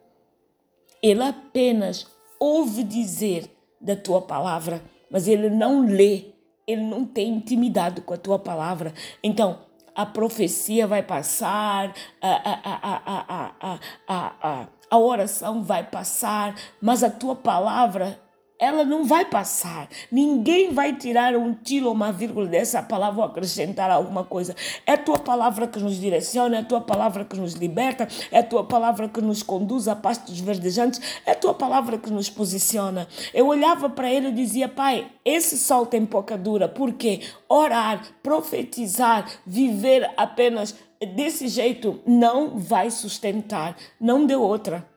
Ele 1.01 1.24
apenas 1.24 2.08
ouve 2.39 2.84
dizer 2.84 3.51
da 3.79 3.96
tua 3.96 4.22
palavra, 4.22 4.82
mas 5.12 5.27
ele 5.27 5.50
não 5.50 5.86
lê, 5.86 6.34
ele 6.65 6.82
não 6.82 7.06
tem 7.06 7.29
intimidade 7.29 8.01
com 8.01 8.13
a 8.13 8.17
tua 8.17 8.39
palavra. 8.39 8.94
Então, 9.24 9.60
a 9.96 10.06
profecia 10.06 10.86
vai 10.86 11.01
passar, 11.01 11.94
a, 12.22 12.29
a, 12.29 12.60
a, 12.63 13.51
a, 13.58 13.79
a, 14.08 14.50
a, 14.50 14.67
a 14.89 14.98
oração 14.98 15.63
vai 15.63 15.84
passar, 15.84 16.56
mas 16.82 17.04
a 17.04 17.10
tua 17.10 17.36
palavra 17.36 18.19
ela 18.60 18.84
não 18.84 19.04
vai 19.04 19.26
passar. 19.26 19.88
Ninguém 20.12 20.74
vai 20.74 20.96
tirar 20.96 21.36
um 21.36 21.54
tiro 21.54 21.88
ou 21.88 21.93
uma 21.93 22.12
vírgula 22.12 22.48
dessa 22.48 22.82
palavra 22.82 23.22
ou 23.22 23.28
acrescentar 23.28 23.89
alguma 23.91 24.24
coisa. 24.24 24.56
É 24.86 24.93
a 24.93 24.98
tua 24.98 25.20
palavra 25.20 25.67
que 25.67 25.80
nos 25.80 26.00
direciona, 26.00 26.58
é 26.58 26.60
a 26.60 26.65
tua 26.65 26.82
palavra 26.82 27.24
que 27.24 27.38
nos 27.38 27.54
liberta, 27.54 28.08
é 28.32 28.39
a 28.39 28.43
tua 28.43 28.63
palavra 28.63 29.08
que 29.08 29.22
nos 29.22 29.43
conduz 29.43 29.88
a 29.88 29.96
pastos 29.96 30.39
verdejantes, 30.39 31.00
é 31.26 31.32
a 31.32 31.36
tua 31.36 31.54
palavra 31.54 31.98
que 31.98 32.10
nos 32.10 32.30
posiciona. 32.30 33.08
Eu 33.34 33.48
olhava 33.48 33.89
para 33.89 34.12
ele 34.12 34.30
e 34.30 34.34
dizia, 34.34 34.67
pai, 34.67 35.08
esse 35.24 35.58
sol 35.58 35.86
tem 35.86 36.06
pouca 36.06 36.38
dura, 36.38 36.67
porque 36.67 37.22
orar, 37.48 38.02
profetizar, 38.24 39.30
viver 39.46 40.10
apenas 40.17 40.76
desse 41.15 41.48
jeito 41.48 42.00
não 42.06 42.58
vai 42.58 42.89
sustentar. 42.89 43.76
Não 44.00 44.26
deu 44.26 44.41
outra. 44.41 44.88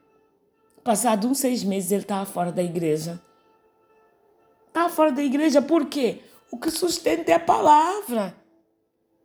Passado 0.82 1.28
uns 1.28 1.38
seis 1.38 1.62
meses, 1.62 1.92
ele 1.92 2.02
estava 2.02 2.24
fora 2.24 2.50
da 2.50 2.62
igreja. 2.62 3.20
Estava 4.70 4.88
fora 4.88 5.10
da 5.10 5.22
igreja 5.22 5.60
por 5.60 5.86
quê? 5.86 6.20
O 6.48 6.56
que 6.56 6.70
sustenta 6.70 7.32
é 7.32 7.34
a 7.34 7.40
palavra. 7.40 8.34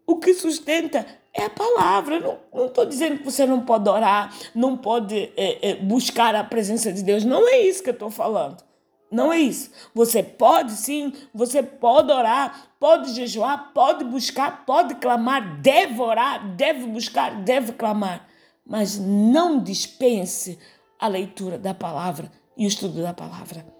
O 0.08 0.18
que 0.18 0.34
sustenta 0.34 1.06
é 1.32 1.44
a 1.44 1.50
palavra. 1.52 2.20
Não 2.52 2.66
estou 2.66 2.84
dizendo 2.84 3.20
que 3.20 3.26
você 3.26 3.46
não 3.46 3.62
pode 3.62 3.88
orar, 3.88 4.34
não 4.56 4.76
pode 4.76 5.32
é, 5.38 5.70
é, 5.70 5.76
buscar 5.76 6.34
a 6.34 6.44
presença 6.44 6.92
de 6.92 7.04
Deus. 7.04 7.24
Não 7.24 7.48
é 7.48 7.60
isso 7.60 7.84
que 7.84 7.90
eu 7.90 7.94
estou 7.94 8.10
falando. 8.10 8.64
Não 9.12 9.32
é 9.32 9.38
isso. 9.38 9.70
Você 9.94 10.24
pode 10.24 10.72
sim, 10.72 11.14
você 11.32 11.62
pode 11.62 12.12
orar, 12.12 12.70
pode 12.80 13.14
jejuar, 13.14 13.72
pode 13.72 14.04
buscar, 14.04 14.66
pode 14.66 14.96
clamar, 14.96 15.62
deve 15.62 16.02
orar, 16.02 16.56
deve 16.56 16.88
buscar, 16.88 17.44
deve 17.44 17.74
clamar. 17.74 18.28
Mas 18.66 18.98
não 18.98 19.62
dispense 19.62 20.58
a 21.00 21.08
leitura 21.08 21.60
da 21.60 21.74
palavra 21.74 22.32
e 22.58 22.66
o 22.66 22.68
estudo 22.68 23.04
da 23.04 23.14
palavra. 23.14 23.75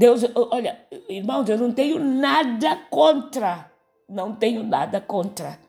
Deus, 0.00 0.22
olha, 0.34 0.80
irmãos, 1.10 1.46
eu 1.46 1.58
não 1.58 1.72
tenho 1.72 2.02
nada 2.02 2.74
contra, 2.88 3.70
não 4.08 4.34
tenho 4.34 4.62
nada 4.62 4.98
contra 4.98 5.60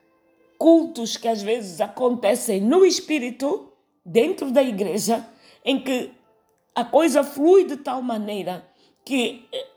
cultos 0.58 1.18
que 1.18 1.28
às 1.28 1.42
vezes 1.42 1.82
acontecem 1.82 2.62
no 2.62 2.86
espírito, 2.86 3.74
dentro 4.06 4.50
da 4.50 4.64
igreja, 4.64 5.28
em 5.66 5.84
que 5.84 6.12
a 6.74 6.86
coisa 6.86 7.26
flui 7.26 7.66
de 7.66 7.76
tal 7.76 8.02
maneira 8.02 8.66
que 9.04 9.50
eh, 9.52 9.68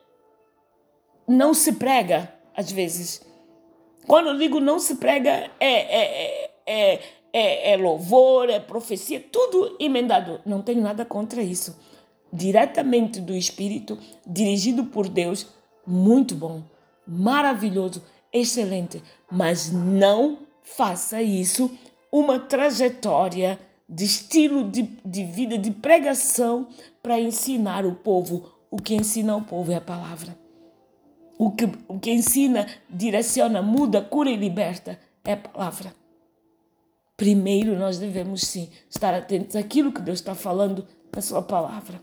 não 1.26 1.52
se 1.52 1.72
prega, 1.72 2.32
às 2.56 2.70
vezes. 2.70 3.26
Quando 4.06 4.28
eu 4.28 4.38
digo 4.38 4.60
não 4.60 4.78
se 4.78 4.94
prega, 4.98 5.50
é, 5.58 5.66
é, 5.68 6.50
é, 6.64 7.00
é, 7.32 7.72
é 7.72 7.76
louvor, 7.76 8.48
é 8.48 8.60
profecia, 8.60 9.18
tudo 9.18 9.76
emendado. 9.80 10.40
Não 10.46 10.62
tenho 10.62 10.80
nada 10.80 11.04
contra 11.04 11.42
isso. 11.42 11.76
Diretamente 12.34 13.20
do 13.20 13.32
Espírito, 13.32 13.96
dirigido 14.26 14.86
por 14.86 15.08
Deus, 15.08 15.46
muito 15.86 16.34
bom, 16.34 16.64
maravilhoso, 17.06 18.02
excelente. 18.32 19.00
Mas 19.30 19.70
não 19.70 20.38
faça 20.64 21.22
isso 21.22 21.70
uma 22.10 22.40
trajetória 22.40 23.58
de 23.88 24.04
estilo 24.04 24.68
de, 24.68 24.82
de 25.04 25.24
vida, 25.24 25.56
de 25.56 25.70
pregação 25.70 26.66
para 27.00 27.20
ensinar 27.20 27.86
o 27.86 27.94
povo. 27.94 28.50
O 28.68 28.78
que 28.78 28.96
ensina 28.96 29.36
o 29.36 29.42
povo 29.42 29.70
é 29.70 29.76
a 29.76 29.80
palavra. 29.80 30.36
O 31.38 31.52
que, 31.52 31.68
o 31.86 32.00
que 32.00 32.10
ensina, 32.10 32.66
direciona, 32.90 33.62
muda, 33.62 34.02
cura 34.02 34.30
e 34.30 34.36
liberta 34.36 34.98
é 35.24 35.34
a 35.34 35.36
palavra. 35.36 35.94
Primeiro 37.16 37.78
nós 37.78 37.98
devemos 37.98 38.42
sim 38.42 38.68
estar 38.90 39.14
atentos 39.14 39.54
àquilo 39.54 39.92
que 39.92 40.00
Deus 40.00 40.18
está 40.18 40.34
falando 40.34 40.86
na 41.14 41.22
sua 41.22 41.42
palavra. 41.42 42.00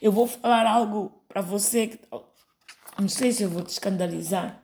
Eu 0.00 0.12
vou 0.12 0.26
falar 0.26 0.66
algo 0.66 1.22
para 1.28 1.40
você 1.40 1.88
que 1.88 2.00
não 2.98 3.08
sei 3.08 3.32
se 3.32 3.42
eu 3.42 3.50
vou 3.50 3.62
te 3.62 3.70
escandalizar 3.70 4.62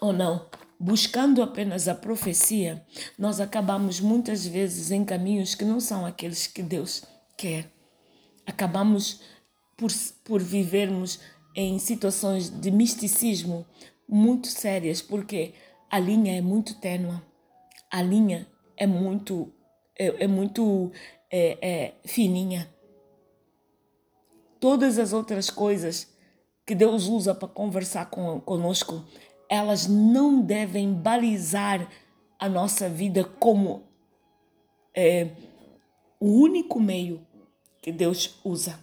ou 0.00 0.12
não, 0.12 0.46
buscando 0.78 1.42
apenas 1.42 1.88
a 1.88 1.94
profecia, 1.94 2.84
nós 3.18 3.40
acabamos 3.40 4.00
muitas 4.00 4.46
vezes 4.46 4.90
em 4.90 5.04
caminhos 5.04 5.54
que 5.54 5.64
não 5.64 5.80
são 5.80 6.04
aqueles 6.04 6.46
que 6.46 6.62
Deus 6.62 7.04
quer. 7.38 7.70
Acabamos 8.46 9.20
por, 9.78 9.90
por 10.24 10.42
vivermos 10.42 11.20
em 11.56 11.78
situações 11.78 12.50
de 12.50 12.70
misticismo 12.70 13.66
muito 14.08 14.48
sérias, 14.48 15.00
porque 15.00 15.54
a 15.90 15.98
linha 15.98 16.36
é 16.36 16.40
muito 16.40 16.74
tênua, 16.80 17.24
a 17.90 18.02
linha 18.02 18.46
é 18.76 18.86
muito, 18.86 19.52
é, 19.98 20.24
é 20.24 20.26
muito 20.26 20.92
é, 21.30 21.58
é, 21.62 21.94
fininha. 22.04 22.73
Todas 24.64 24.98
as 24.98 25.12
outras 25.12 25.50
coisas 25.50 26.10
que 26.64 26.74
Deus 26.74 27.06
usa 27.06 27.34
para 27.34 27.46
conversar 27.46 28.06
com, 28.06 28.40
conosco, 28.40 29.04
elas 29.46 29.86
não 29.86 30.40
devem 30.40 30.90
balizar 30.90 31.86
a 32.38 32.48
nossa 32.48 32.88
vida 32.88 33.22
como 33.24 33.82
é, 34.96 35.32
o 36.18 36.40
único 36.40 36.80
meio 36.80 37.20
que 37.82 37.92
Deus 37.92 38.40
usa. 38.42 38.82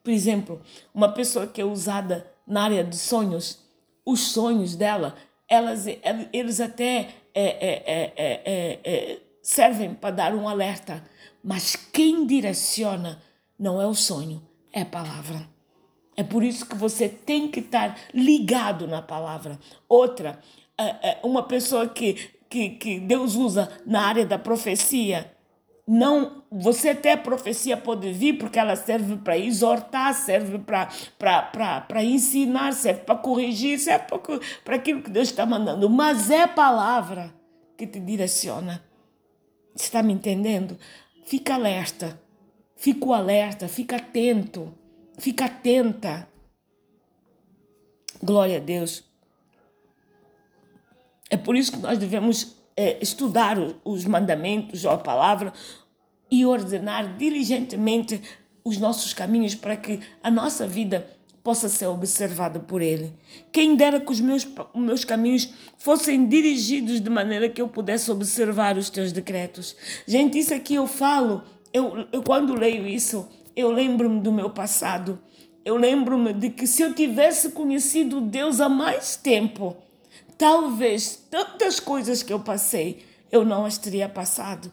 Por 0.00 0.12
exemplo, 0.12 0.62
uma 0.94 1.08
pessoa 1.08 1.48
que 1.48 1.60
é 1.60 1.64
usada 1.64 2.32
na 2.46 2.62
área 2.62 2.84
de 2.84 2.96
sonhos, 2.96 3.58
os 4.06 4.20
sonhos 4.20 4.76
dela, 4.76 5.16
elas, 5.48 5.86
eles 6.32 6.60
até 6.60 7.08
é, 7.34 8.12
é, 8.14 8.80
é, 8.84 9.20
servem 9.42 9.92
para 9.92 10.14
dar 10.14 10.34
um 10.36 10.48
alerta, 10.48 11.02
mas 11.42 11.74
quem 11.74 12.24
direciona 12.24 13.20
não 13.58 13.82
é 13.82 13.86
o 13.88 13.94
sonho, 13.94 14.53
é 14.74 14.82
a 14.82 14.86
palavra. 14.86 15.48
É 16.16 16.22
por 16.22 16.42
isso 16.42 16.66
que 16.66 16.76
você 16.76 17.08
tem 17.08 17.48
que 17.48 17.60
estar 17.60 17.96
ligado 18.12 18.86
na 18.86 19.00
palavra. 19.00 19.58
Outra, 19.88 20.40
uma 21.22 21.44
pessoa 21.44 21.88
que, 21.88 22.14
que, 22.48 22.70
que 22.70 23.00
Deus 23.00 23.36
usa 23.36 23.70
na 23.86 24.02
área 24.02 24.26
da 24.26 24.38
profecia, 24.38 25.32
não 25.86 26.42
você 26.50 26.90
até 26.90 27.12
a 27.12 27.16
profecia 27.16 27.76
pode 27.76 28.12
vir 28.12 28.38
porque 28.38 28.58
ela 28.58 28.74
serve 28.74 29.16
para 29.16 29.38
exortar, 29.38 30.14
serve 30.14 30.58
para 30.58 32.04
ensinar, 32.04 32.72
serve 32.72 33.02
para 33.02 33.16
corrigir, 33.16 33.78
serve 33.78 34.06
para 34.64 34.76
aquilo 34.76 35.02
que 35.02 35.10
Deus 35.10 35.28
está 35.28 35.46
mandando. 35.46 35.88
Mas 35.88 36.30
é 36.30 36.42
a 36.42 36.48
palavra 36.48 37.34
que 37.76 37.86
te 37.86 38.00
direciona. 38.00 38.84
Está 39.74 40.02
me 40.02 40.12
entendendo? 40.12 40.78
Fica 41.24 41.54
alerta, 41.54 42.20
fica 42.84 43.16
alerta, 43.16 43.66
fica 43.66 43.96
atento, 43.96 44.70
fica 45.16 45.46
atenta. 45.46 46.28
Glória 48.22 48.58
a 48.58 48.60
Deus. 48.60 49.02
É 51.30 51.36
por 51.38 51.56
isso 51.56 51.72
que 51.72 51.78
nós 51.78 51.96
devemos 51.96 52.54
é, 52.76 53.02
estudar 53.02 53.56
os 53.86 54.04
mandamentos 54.04 54.84
ou 54.84 54.90
a 54.90 54.98
palavra 54.98 55.50
e 56.30 56.44
ordenar 56.44 57.16
diligentemente 57.16 58.20
os 58.62 58.76
nossos 58.76 59.14
caminhos 59.14 59.54
para 59.54 59.78
que 59.78 60.00
a 60.22 60.30
nossa 60.30 60.66
vida 60.66 61.08
possa 61.42 61.70
ser 61.70 61.86
observada 61.86 62.60
por 62.60 62.82
Ele. 62.82 63.14
Quem 63.50 63.76
dera 63.76 63.98
que 63.98 64.12
os 64.12 64.20
meus, 64.20 64.46
meus 64.74 65.06
caminhos 65.06 65.48
fossem 65.78 66.26
dirigidos 66.26 67.00
de 67.00 67.08
maneira 67.08 67.48
que 67.48 67.62
eu 67.62 67.68
pudesse 67.68 68.10
observar 68.10 68.76
os 68.76 68.90
teus 68.90 69.10
decretos. 69.10 69.74
Gente, 70.06 70.38
isso 70.38 70.52
aqui 70.52 70.74
eu 70.74 70.86
falo, 70.86 71.42
eu, 71.74 72.06
eu 72.12 72.22
quando 72.22 72.54
leio 72.54 72.86
isso, 72.86 73.28
eu 73.56 73.72
lembro-me 73.72 74.20
do 74.20 74.32
meu 74.32 74.48
passado. 74.48 75.18
Eu 75.64 75.76
lembro-me 75.76 76.32
de 76.32 76.50
que 76.50 76.68
se 76.68 76.82
eu 76.82 76.94
tivesse 76.94 77.50
conhecido 77.50 78.20
Deus 78.20 78.60
há 78.60 78.68
mais 78.68 79.16
tempo, 79.16 79.76
talvez 80.38 81.26
tantas 81.28 81.80
coisas 81.80 82.22
que 82.22 82.32
eu 82.32 82.38
passei, 82.38 83.04
eu 83.32 83.44
não 83.44 83.64
as 83.64 83.76
teria 83.76 84.08
passado. 84.08 84.72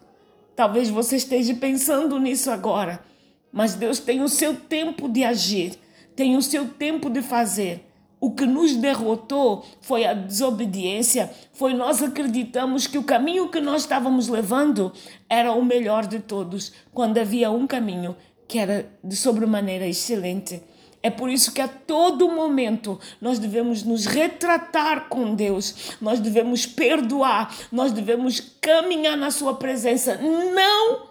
Talvez 0.55 0.89
você 0.89 1.15
esteja 1.15 1.55
pensando 1.55 2.19
nisso 2.19 2.51
agora, 2.51 3.03
mas 3.51 3.73
Deus 3.73 3.99
tem 3.99 4.21
o 4.21 4.29
seu 4.29 4.55
tempo 4.55 5.09
de 5.09 5.23
agir, 5.23 5.79
tem 6.15 6.37
o 6.37 6.41
seu 6.41 6.69
tempo 6.69 7.09
de 7.09 7.23
fazer. 7.23 7.90
O 8.21 8.29
que 8.35 8.45
nos 8.45 8.75
derrotou 8.75 9.65
foi 9.81 10.05
a 10.05 10.13
desobediência, 10.13 11.31
foi 11.53 11.73
nós 11.73 12.03
acreditamos 12.03 12.85
que 12.85 12.99
o 12.99 13.03
caminho 13.03 13.49
que 13.49 13.59
nós 13.59 13.81
estávamos 13.81 14.27
levando 14.27 14.93
era 15.27 15.51
o 15.53 15.65
melhor 15.65 16.05
de 16.05 16.19
todos, 16.19 16.71
quando 16.93 17.17
havia 17.17 17.49
um 17.49 17.65
caminho 17.65 18.15
que 18.47 18.59
era 18.59 18.87
de 19.03 19.15
sobremaneira 19.15 19.87
excelente. 19.87 20.61
É 21.01 21.09
por 21.09 21.31
isso 21.31 21.51
que 21.51 21.61
a 21.61 21.67
todo 21.67 22.31
momento 22.31 22.99
nós 23.19 23.39
devemos 23.39 23.81
nos 23.81 24.05
retratar 24.05 25.09
com 25.09 25.33
Deus, 25.33 25.97
nós 25.99 26.19
devemos 26.19 26.67
perdoar, 26.67 27.51
nós 27.71 27.91
devemos 27.91 28.39
caminhar 28.61 29.17
na 29.17 29.31
Sua 29.31 29.55
presença, 29.55 30.17
não 30.17 31.09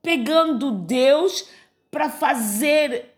pegando 0.00 0.70
Deus 0.70 1.44
para 1.90 2.08
fazer 2.08 3.17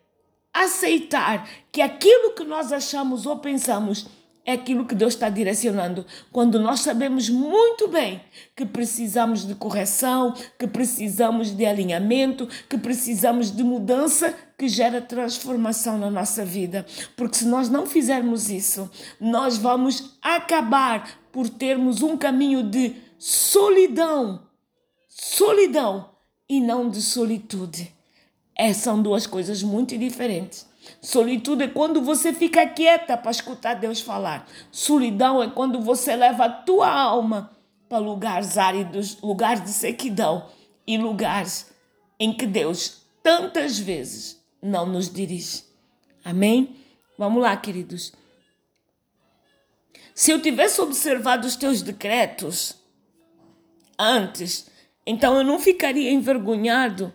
aceitar 0.52 1.48
que 1.70 1.80
aquilo 1.80 2.34
que 2.34 2.44
nós 2.44 2.72
achamos 2.72 3.26
ou 3.26 3.38
pensamos 3.38 4.06
é 4.44 4.52
aquilo 4.52 4.86
que 4.86 4.94
Deus 4.94 5.14
está 5.14 5.28
direcionando. 5.28 6.04
Quando 6.32 6.58
nós 6.58 6.80
sabemos 6.80 7.28
muito 7.28 7.88
bem 7.88 8.20
que 8.56 8.64
precisamos 8.64 9.46
de 9.46 9.54
correção, 9.54 10.34
que 10.58 10.66
precisamos 10.66 11.50
de 11.50 11.66
alinhamento, 11.66 12.48
que 12.68 12.78
precisamos 12.78 13.54
de 13.54 13.62
mudança 13.62 14.34
que 14.58 14.68
gera 14.68 15.00
transformação 15.00 15.98
na 15.98 16.10
nossa 16.10 16.44
vida. 16.44 16.84
Porque 17.16 17.36
se 17.36 17.46
nós 17.46 17.68
não 17.68 17.86
fizermos 17.86 18.50
isso, 18.50 18.90
nós 19.20 19.56
vamos 19.56 20.18
acabar 20.22 21.20
por 21.30 21.48
termos 21.48 22.02
um 22.02 22.16
caminho 22.16 22.62
de 22.62 22.96
solidão. 23.18 24.48
Solidão 25.08 26.10
e 26.48 26.60
não 26.60 26.88
de 26.88 27.00
solitude. 27.02 27.99
É, 28.56 28.72
são 28.72 29.00
duas 29.00 29.26
coisas 29.26 29.62
muito 29.62 29.96
diferentes. 29.96 30.68
Solitude 31.00 31.64
é 31.64 31.68
quando 31.68 32.02
você 32.02 32.32
fica 32.32 32.66
quieta 32.66 33.16
para 33.16 33.30
escutar 33.30 33.74
Deus 33.74 34.00
falar. 34.00 34.46
Solidão 34.70 35.42
é 35.42 35.48
quando 35.48 35.80
você 35.80 36.16
leva 36.16 36.44
a 36.44 36.50
tua 36.50 36.90
alma 36.90 37.50
para 37.88 37.98
lugares 37.98 38.56
áridos, 38.56 39.18
lugares 39.20 39.62
de 39.64 39.70
sequidão 39.70 40.46
e 40.86 40.96
lugares 40.96 41.72
em 42.18 42.32
que 42.32 42.46
Deus 42.46 43.02
tantas 43.22 43.78
vezes 43.78 44.40
não 44.62 44.86
nos 44.86 45.12
dirige. 45.12 45.64
Amém? 46.24 46.76
Vamos 47.16 47.42
lá, 47.42 47.56
queridos. 47.56 48.12
Se 50.14 50.30
eu 50.30 50.40
tivesse 50.40 50.80
observado 50.80 51.46
os 51.46 51.56
teus 51.56 51.82
decretos 51.82 52.76
antes, 53.98 54.70
então 55.06 55.36
eu 55.36 55.44
não 55.44 55.58
ficaria 55.58 56.10
envergonhado, 56.10 57.12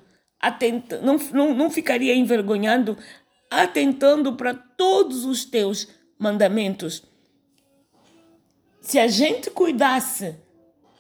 não, 1.02 1.18
não, 1.32 1.54
não 1.54 1.70
ficaria 1.70 2.16
envergonhado 2.16 2.98
atentando 3.50 4.34
para 4.34 4.54
todos 4.54 5.26
os 5.26 5.46
teus 5.46 5.88
mandamentos. 6.18 7.04
Se 8.82 9.00
a 9.00 9.08
gente 9.08 9.50
cuidasse 9.50 10.36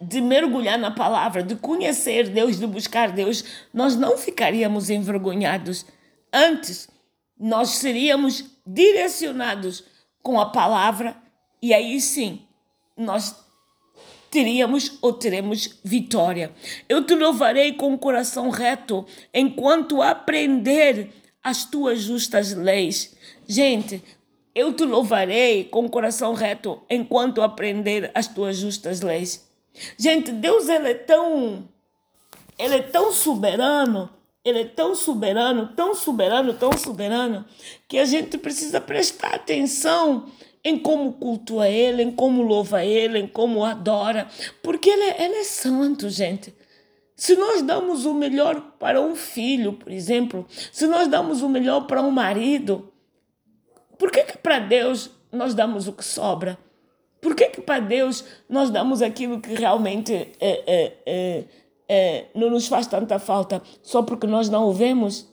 de 0.02 0.22
mergulhar 0.22 0.78
na 0.78 0.92
palavra, 0.92 1.44
de 1.44 1.56
conhecer 1.56 2.30
Deus, 2.30 2.60
de 2.60 2.68
buscar 2.68 3.12
Deus, 3.12 3.44
nós 3.74 3.96
não 3.96 4.18
ficaríamos 4.18 4.90
envergonhados. 4.90 5.86
Antes, 6.32 6.90
nós 7.40 7.70
seríamos 7.70 8.46
direcionados 8.66 9.84
com 10.22 10.40
a 10.40 10.48
palavra 10.48 11.16
e 11.62 11.74
aí 11.74 12.00
sim 12.02 12.48
nós 12.98 13.45
teríamos 14.36 14.98
ou 15.02 15.14
teremos 15.14 15.80
vitória. 15.82 16.52
Eu 16.90 17.06
te 17.06 17.16
louvarei 17.16 17.72
com 17.72 17.94
o 17.94 17.98
coração 17.98 18.50
reto 18.50 19.06
enquanto 19.34 20.02
aprender 20.02 21.10
as 21.42 21.64
tuas 21.64 22.02
justas 22.02 22.54
leis. 22.54 23.16
Gente, 23.48 24.04
eu 24.54 24.74
te 24.74 24.84
louvarei 24.84 25.64
com 25.64 25.86
o 25.86 25.90
coração 25.90 26.34
reto 26.34 26.82
enquanto 26.90 27.42
aprender 27.42 28.12
as 28.14 28.28
tuas 28.28 28.58
justas 28.58 29.00
leis. 29.00 29.48
Gente, 29.98 30.34
Deus 30.34 30.68
ele 30.68 30.90
é 30.90 30.96
tão 30.96 31.70
ele 32.60 32.76
é 32.76 32.82
tão 32.82 33.14
soberano, 33.14 34.10
ele 34.44 34.60
é 34.60 34.66
tão 34.66 34.94
soberano, 34.96 35.70
tão 35.78 35.96
soberano, 35.96 36.54
tão 36.56 36.78
soberano, 36.78 37.46
que 37.88 37.98
a 37.98 38.04
gente 38.04 38.38
precisa 38.38 38.82
prestar 38.82 39.36
atenção 39.36 40.30
em 40.66 40.80
como 40.80 41.14
cultua 41.14 41.70
ele, 41.70 42.02
em 42.02 42.12
como 42.12 42.42
louva 42.42 42.84
ele, 42.84 43.20
em 43.20 43.28
como 43.28 43.64
adora, 43.64 44.28
porque 44.64 44.90
ele, 44.90 45.04
é, 45.04 45.26
ele 45.26 45.36
é 45.36 45.44
santo, 45.44 46.10
gente. 46.10 46.52
Se 47.16 47.36
nós 47.36 47.62
damos 47.62 48.04
o 48.04 48.14
melhor 48.16 48.60
para 48.80 49.00
um 49.00 49.16
filho, 49.16 49.74
por 49.74 49.92
exemplo, 49.92 50.46
se 50.72 50.88
nós 50.88 51.08
damos 51.08 51.44
o 51.44 51.48
melhor 51.48 51.82
para 51.82 52.02
um 52.02 52.10
marido, 52.10 52.92
por 54.00 54.10
que, 54.10 54.24
que 54.24 54.38
para 54.40 54.58
Deus 54.58 55.12
nós 55.32 55.54
damos 55.54 55.88
o 55.88 55.94
que 55.94 56.04
sobra? 56.04 56.58
Por 57.22 57.36
que, 57.36 57.46
que 57.50 57.62
para 57.62 57.80
Deus 57.80 58.26
nós 58.50 58.72
damos 58.72 59.04
aquilo 59.04 59.40
que 59.40 59.54
realmente 59.54 60.14
é, 60.14 60.34
é, 60.40 60.94
é, 61.06 61.44
é, 61.88 62.26
não 62.34 62.50
nos 62.50 62.68
faz 62.68 62.88
tanta 62.88 63.20
falta 63.20 63.62
só 63.84 64.02
porque 64.02 64.26
nós 64.26 64.50
não 64.50 64.66
o 64.66 64.74
vemos? 64.74 65.28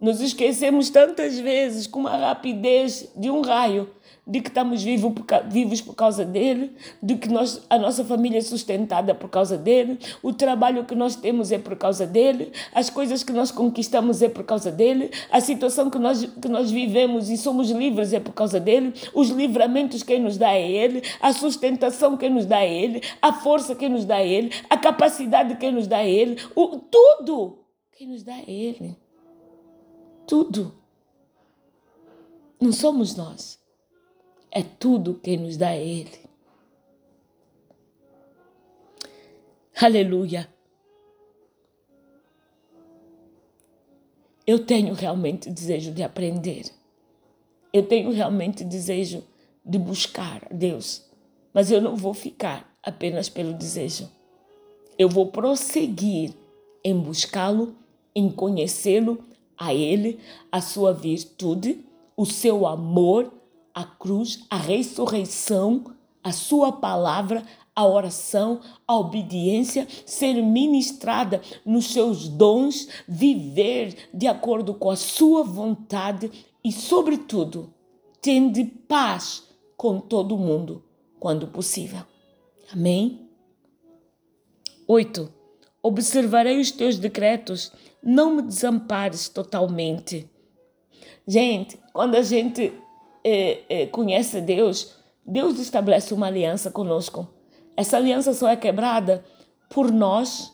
Nos 0.00 0.20
esquecemos 0.20 0.90
tantas 0.90 1.38
vezes 1.38 1.86
com 1.86 2.00
uma 2.00 2.16
rapidez 2.16 3.08
de 3.16 3.30
um 3.30 3.40
raio 3.40 3.88
de 4.26 4.40
que 4.40 4.48
estamos 4.48 4.82
vivos 4.82 5.12
por, 5.12 5.24
vivos 5.48 5.80
por 5.80 5.94
causa 5.94 6.24
dele, 6.24 6.72
de 7.02 7.16
que 7.16 7.28
nós, 7.28 7.64
a 7.68 7.78
nossa 7.78 8.04
família 8.04 8.38
é 8.38 8.40
sustentada 8.40 9.14
por 9.14 9.28
causa 9.28 9.58
dele, 9.58 9.98
o 10.22 10.32
trabalho 10.32 10.84
que 10.84 10.94
nós 10.94 11.14
temos 11.14 11.52
é 11.52 11.58
por 11.58 11.76
causa 11.76 12.06
dele, 12.06 12.50
as 12.74 12.88
coisas 12.88 13.22
que 13.22 13.32
nós 13.32 13.50
conquistamos 13.50 14.22
é 14.22 14.28
por 14.28 14.44
causa 14.44 14.70
dele, 14.70 15.10
a 15.30 15.40
situação 15.40 15.90
que 15.90 15.98
nós, 15.98 16.24
que 16.24 16.48
nós 16.48 16.70
vivemos 16.70 17.28
e 17.28 17.36
somos 17.36 17.70
livres 17.70 18.12
é 18.12 18.20
por 18.20 18.32
causa 18.32 18.58
dele, 18.58 18.94
os 19.12 19.28
livramentos 19.28 20.02
quem 20.02 20.20
nos 20.20 20.38
dá 20.38 20.52
é 20.52 20.70
ele, 20.70 21.02
a 21.20 21.32
sustentação 21.32 22.16
quem 22.16 22.30
nos 22.30 22.46
dá 22.46 22.60
é 22.60 22.74
ele, 22.74 23.02
a 23.20 23.32
força 23.32 23.74
quem 23.74 23.90
nos 23.90 24.04
dá 24.04 24.20
é 24.20 24.28
ele, 24.28 24.50
a 24.70 24.76
capacidade 24.76 25.56
quem 25.56 25.72
nos 25.72 25.86
dá 25.86 26.02
é 26.02 26.10
ele, 26.10 26.36
o, 26.54 26.78
tudo 26.78 27.58
quem 27.92 28.08
nos 28.08 28.22
dá 28.22 28.36
é 28.36 28.50
ele. 28.50 28.96
Tudo. 30.26 30.74
Não 32.60 32.72
somos 32.72 33.14
nós. 33.14 33.63
É 34.56 34.62
tudo 34.62 35.14
quem 35.14 35.36
nos 35.36 35.56
dá 35.56 35.74
Ele. 35.74 36.16
Aleluia. 39.82 40.48
Eu 44.46 44.64
tenho 44.64 44.94
realmente 44.94 45.50
desejo 45.50 45.90
de 45.90 46.04
aprender. 46.04 46.70
Eu 47.72 47.82
tenho 47.82 48.12
realmente 48.12 48.62
desejo 48.62 49.24
de 49.64 49.76
buscar 49.76 50.46
Deus. 50.52 51.02
Mas 51.52 51.72
eu 51.72 51.80
não 51.80 51.96
vou 51.96 52.14
ficar 52.14 52.78
apenas 52.80 53.28
pelo 53.28 53.54
desejo. 53.54 54.08
Eu 54.96 55.08
vou 55.08 55.32
prosseguir 55.32 56.32
em 56.84 56.96
buscá-lo, 56.96 57.74
em 58.14 58.30
conhecê-lo, 58.30 59.18
a 59.58 59.74
Ele, 59.74 60.20
a 60.52 60.60
sua 60.60 60.92
virtude, 60.92 61.84
o 62.16 62.24
seu 62.24 62.68
amor, 62.68 63.32
a 63.74 63.84
cruz, 63.84 64.44
a 64.48 64.56
ressurreição, 64.56 65.84
a 66.22 66.30
sua 66.32 66.72
palavra, 66.72 67.44
a 67.74 67.84
oração, 67.84 68.60
a 68.86 68.96
obediência, 68.96 69.88
ser 70.06 70.34
ministrada 70.34 71.42
nos 71.66 71.92
seus 71.92 72.28
dons, 72.28 72.88
viver 73.08 74.08
de 74.14 74.28
acordo 74.28 74.74
com 74.74 74.90
a 74.90 74.96
sua 74.96 75.42
vontade 75.42 76.30
e, 76.62 76.70
sobretudo, 76.70 77.74
tende 78.22 78.64
paz 78.64 79.48
com 79.76 79.98
todo 79.98 80.38
mundo 80.38 80.84
quando 81.18 81.48
possível. 81.48 82.02
Amém? 82.72 83.28
8. 84.86 85.32
Observarei 85.82 86.60
os 86.60 86.70
teus 86.70 86.96
decretos, 86.96 87.72
não 88.02 88.36
me 88.36 88.42
desampares 88.42 89.28
totalmente. 89.28 90.30
Gente, 91.26 91.78
quando 91.92 92.14
a 92.14 92.22
gente 92.22 92.72
é, 93.24 93.62
é, 93.68 93.86
conhece 93.86 94.40
Deus, 94.40 94.94
Deus 95.26 95.58
estabelece 95.58 96.12
uma 96.12 96.26
aliança 96.26 96.70
conosco. 96.70 97.26
Essa 97.76 97.96
aliança 97.96 98.34
só 98.34 98.48
é 98.48 98.56
quebrada 98.56 99.24
por 99.70 99.90
nós 99.90 100.52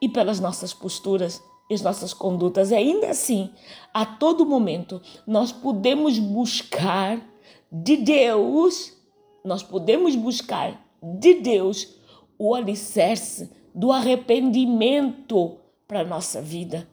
e 0.00 0.08
pelas 0.08 0.38
nossas 0.38 0.74
posturas 0.74 1.42
e 1.70 1.74
as 1.74 1.82
nossas 1.82 2.12
condutas. 2.12 2.70
E 2.70 2.74
ainda 2.74 3.08
assim, 3.08 3.50
a 3.92 4.04
todo 4.04 4.46
momento, 4.46 5.00
nós 5.26 5.50
podemos 5.50 6.18
buscar 6.18 7.20
de 7.72 7.96
Deus, 7.96 8.92
nós 9.44 9.62
podemos 9.62 10.14
buscar 10.14 10.86
de 11.02 11.34
Deus 11.34 11.96
o 12.38 12.54
alicerce 12.54 13.50
do 13.74 13.90
arrependimento 13.90 15.56
para 15.88 16.00
a 16.00 16.04
nossa 16.04 16.40
vida. 16.40 16.86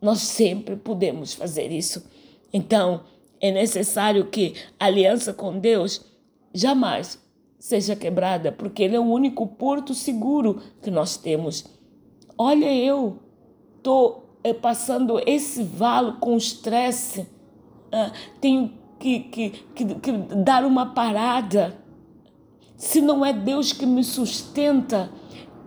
Nós 0.00 0.20
sempre 0.20 0.76
podemos 0.76 1.34
fazer 1.34 1.70
isso. 1.70 2.04
Então, 2.52 3.02
é 3.40 3.50
necessário 3.50 4.26
que 4.26 4.54
a 4.78 4.86
aliança 4.86 5.32
com 5.32 5.58
Deus 5.58 6.04
jamais 6.52 7.18
seja 7.58 7.96
quebrada, 7.96 8.52
porque 8.52 8.82
Ele 8.82 8.96
é 8.96 9.00
o 9.00 9.04
único 9.04 9.46
porto 9.46 9.94
seguro 9.94 10.60
que 10.82 10.90
nós 10.90 11.16
temos. 11.16 11.64
Olha, 12.36 12.74
eu 12.74 13.18
estou 13.76 14.36
é, 14.42 14.52
passando 14.52 15.20
esse 15.26 15.62
valo 15.62 16.14
com 16.14 16.36
estresse, 16.36 17.26
ah, 17.92 18.12
tenho 18.40 18.72
que, 18.98 19.20
que, 19.20 19.50
que, 19.74 19.84
que 19.96 20.12
dar 20.36 20.64
uma 20.64 20.86
parada. 20.94 21.78
Se 22.76 23.00
não 23.00 23.24
é 23.24 23.32
Deus 23.32 23.72
que 23.72 23.84
me 23.84 24.04
sustenta, 24.04 25.10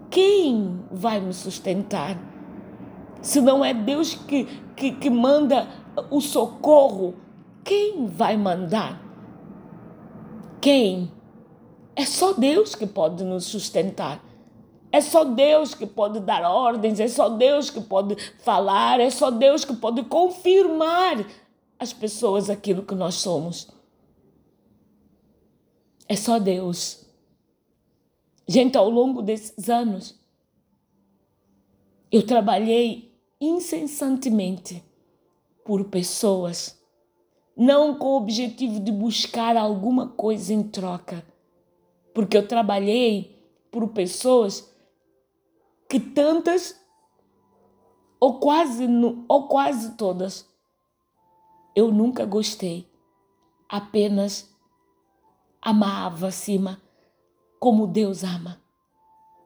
quem 0.09 0.79
vai 0.91 1.19
me 1.19 1.33
sustentar? 1.33 2.17
Se 3.21 3.39
não 3.39 3.63
é 3.63 3.73
Deus 3.73 4.15
que, 4.15 4.45
que, 4.75 4.91
que 4.91 5.09
manda 5.09 5.67
o 6.09 6.19
socorro, 6.19 7.15
quem 7.63 8.07
vai 8.07 8.37
mandar? 8.37 9.01
Quem? 10.61 11.11
É 11.95 12.05
só 12.05 12.33
Deus 12.33 12.75
que 12.75 12.87
pode 12.87 13.23
nos 13.23 13.45
sustentar. 13.45 14.23
É 14.91 15.01
só 15.01 15.23
Deus 15.23 15.73
que 15.73 15.87
pode 15.87 16.19
dar 16.19 16.43
ordens, 16.49 16.99
é 16.99 17.07
só 17.07 17.27
Deus 17.27 17.69
que 17.69 17.81
pode 17.81 18.15
falar, 18.43 18.99
é 18.99 19.09
só 19.09 19.31
Deus 19.31 19.65
que 19.65 19.75
pode 19.75 20.03
confirmar 20.03 21.25
às 21.79 21.91
pessoas 21.91 22.49
aquilo 22.49 22.83
que 22.83 22.93
nós 22.93 23.15
somos. 23.15 23.67
É 26.07 26.15
só 26.15 26.37
Deus. 26.37 27.05
Gente, 28.47 28.77
ao 28.77 28.89
longo 28.89 29.21
desses 29.21 29.67
anos, 29.67 30.19
eu 32.11 32.23
trabalhei 32.23 33.11
incessantemente 33.41 34.83
por 35.65 35.85
pessoas, 35.85 36.79
não 37.55 37.95
com 37.95 38.07
o 38.07 38.17
objetivo 38.17 38.79
de 38.79 38.91
buscar 38.91 39.55
alguma 39.55 40.07
coisa 40.07 40.53
em 40.53 40.63
troca 40.63 41.23
porque 42.13 42.37
eu 42.37 42.47
trabalhei 42.47 43.35
por 43.71 43.89
pessoas 43.89 44.71
que 45.89 45.99
tantas 45.99 46.79
ou 48.19 48.39
quase 48.39 48.87
ou 49.27 49.47
quase 49.47 49.95
todas 49.95 50.47
eu 51.75 51.91
nunca 51.91 52.23
gostei, 52.23 52.87
apenas 53.67 54.53
amava 55.59 56.27
acima 56.27 56.79
como 57.59 57.87
Deus 57.87 58.23
ama. 58.23 58.61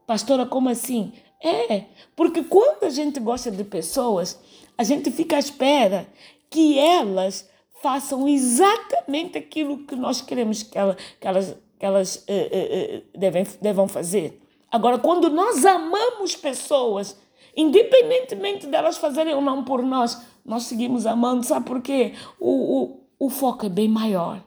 Pastora, 0.05 0.45
como 0.45 0.67
assim? 0.67 1.13
É, 1.41 1.85
porque 2.15 2.43
quando 2.43 2.83
a 2.83 2.89
gente 2.89 3.19
gosta 3.19 3.49
de 3.49 3.63
pessoas, 3.63 4.41
a 4.77 4.83
gente 4.83 5.09
fica 5.11 5.37
à 5.37 5.39
espera 5.39 6.07
que 6.49 6.77
elas 6.77 7.49
façam 7.81 8.27
exatamente 8.27 9.37
aquilo 9.37 9.79
que 9.79 9.95
nós 9.95 10.21
queremos 10.21 10.63
que, 10.63 10.77
ela, 10.77 10.95
que 11.19 11.27
elas 11.27 11.57
que 11.79 11.85
elas 11.85 12.23
eh, 12.27 12.49
eh, 12.51 13.03
devem, 13.17 13.45
devam 13.61 13.87
fazer. 13.87 14.41
Agora, 14.71 14.97
quando 14.97 15.29
nós 15.29 15.65
amamos 15.65 16.35
pessoas, 16.35 17.17
independentemente 17.55 18.67
delas 18.67 18.97
fazerem 18.97 19.33
ou 19.33 19.41
não 19.41 19.63
por 19.63 19.83
nós, 19.83 20.21
nós 20.43 20.63
seguimos 20.63 21.05
amando, 21.05 21.45
sabe 21.45 21.65
por 21.65 21.81
quê? 21.81 22.13
O, 22.39 22.49
o, 22.49 22.99
o 23.27 23.29
foco 23.29 23.65
é 23.65 23.69
bem 23.69 23.87
maior. 23.87 24.41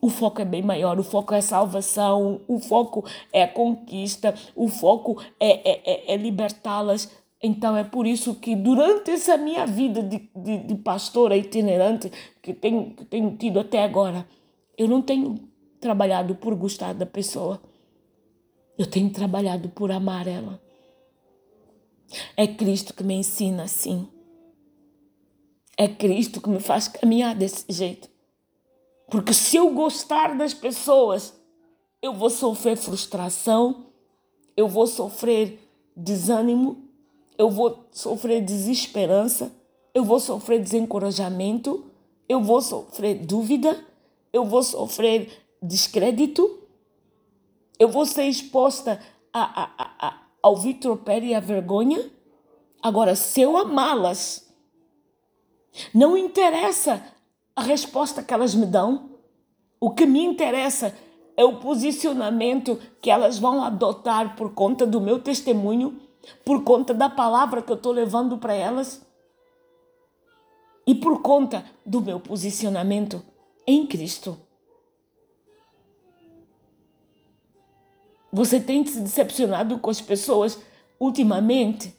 O 0.00 0.08
foco 0.08 0.40
é 0.40 0.44
bem 0.44 0.62
maior, 0.62 0.98
o 1.00 1.02
foco 1.02 1.34
é 1.34 1.40
salvação, 1.40 2.40
o 2.46 2.60
foco 2.60 3.04
é 3.32 3.46
conquista, 3.46 4.34
o 4.54 4.68
foco 4.68 5.20
é, 5.40 5.70
é, 5.70 5.82
é, 5.84 6.14
é 6.14 6.16
libertá-las. 6.16 7.10
Então 7.46 7.76
é 7.76 7.84
por 7.84 8.08
isso 8.08 8.34
que 8.34 8.56
durante 8.56 9.12
essa 9.12 9.36
minha 9.36 9.64
vida 9.64 10.02
de, 10.02 10.28
de, 10.34 10.58
de 10.58 10.74
pastora 10.74 11.36
itinerante 11.36 12.10
que 12.42 12.52
tenho, 12.52 12.90
que 12.90 13.04
tenho 13.04 13.36
tido 13.36 13.60
até 13.60 13.84
agora, 13.84 14.26
eu 14.76 14.88
não 14.88 15.00
tenho 15.00 15.36
trabalhado 15.80 16.34
por 16.34 16.56
gostar 16.56 16.92
da 16.92 17.06
pessoa. 17.06 17.62
Eu 18.76 18.84
tenho 18.84 19.10
trabalhado 19.10 19.68
por 19.68 19.92
amar 19.92 20.26
ela. 20.26 20.60
É 22.36 22.48
Cristo 22.48 22.92
que 22.92 23.04
me 23.04 23.14
ensina 23.14 23.62
assim. 23.62 24.08
É 25.78 25.86
Cristo 25.86 26.40
que 26.40 26.48
me 26.48 26.58
faz 26.58 26.88
caminhar 26.88 27.36
desse 27.36 27.64
jeito. 27.68 28.10
Porque 29.08 29.32
se 29.32 29.56
eu 29.56 29.72
gostar 29.72 30.36
das 30.36 30.52
pessoas, 30.52 31.32
eu 32.02 32.12
vou 32.12 32.28
sofrer 32.28 32.76
frustração, 32.76 33.86
eu 34.56 34.66
vou 34.66 34.88
sofrer 34.88 35.60
desânimo, 35.96 36.85
eu 37.38 37.50
vou 37.50 37.86
sofrer 37.90 38.42
desesperança, 38.42 39.52
eu 39.94 40.04
vou 40.04 40.20
sofrer 40.20 40.60
desencorajamento, 40.60 41.84
eu 42.28 42.42
vou 42.42 42.60
sofrer 42.60 43.14
dúvida 43.26 43.84
eu 44.36 44.44
vou 44.44 44.62
sofrer 44.62 45.30
descrédito, 45.62 46.60
eu 47.78 47.88
vou 47.88 48.04
ser 48.04 48.24
exposta 48.24 49.00
a, 49.32 49.62
a, 49.62 50.08
a, 50.08 50.22
ao 50.42 50.56
vitropério 50.56 51.28
e 51.28 51.34
à 51.34 51.40
vergonha. 51.40 52.10
Agora, 52.82 53.16
se 53.16 53.40
eu 53.40 53.56
amá-las, 53.56 54.46
não 55.94 56.18
interessa 56.18 57.02
a 57.54 57.62
resposta 57.62 58.22
que 58.22 58.34
elas 58.34 58.54
me 58.54 58.66
dão, 58.66 59.10
o 59.80 59.90
que 59.90 60.04
me 60.04 60.22
interessa 60.22 60.94
é 61.34 61.44
o 61.44 61.58
posicionamento 61.58 62.78
que 63.00 63.10
elas 63.10 63.38
vão 63.38 63.62
adotar 63.62 64.36
por 64.36 64.52
conta 64.52 64.86
do 64.86 65.00
meu 65.00 65.18
testemunho, 65.18 65.98
por 66.44 66.64
conta 66.64 66.92
da 66.94 67.08
palavra 67.08 67.62
que 67.62 67.70
eu 67.70 67.76
estou 67.76 67.92
levando 67.92 68.38
para 68.38 68.54
elas 68.54 69.04
e 70.86 70.94
por 70.94 71.20
conta 71.20 71.64
do 71.84 72.00
meu 72.00 72.20
posicionamento 72.20 73.22
em 73.66 73.86
Cristo. 73.86 74.38
Você 78.32 78.60
tem 78.60 78.84
se 78.86 79.00
decepcionado 79.00 79.78
com 79.78 79.90
as 79.90 80.00
pessoas 80.00 80.60
ultimamente? 81.00 81.96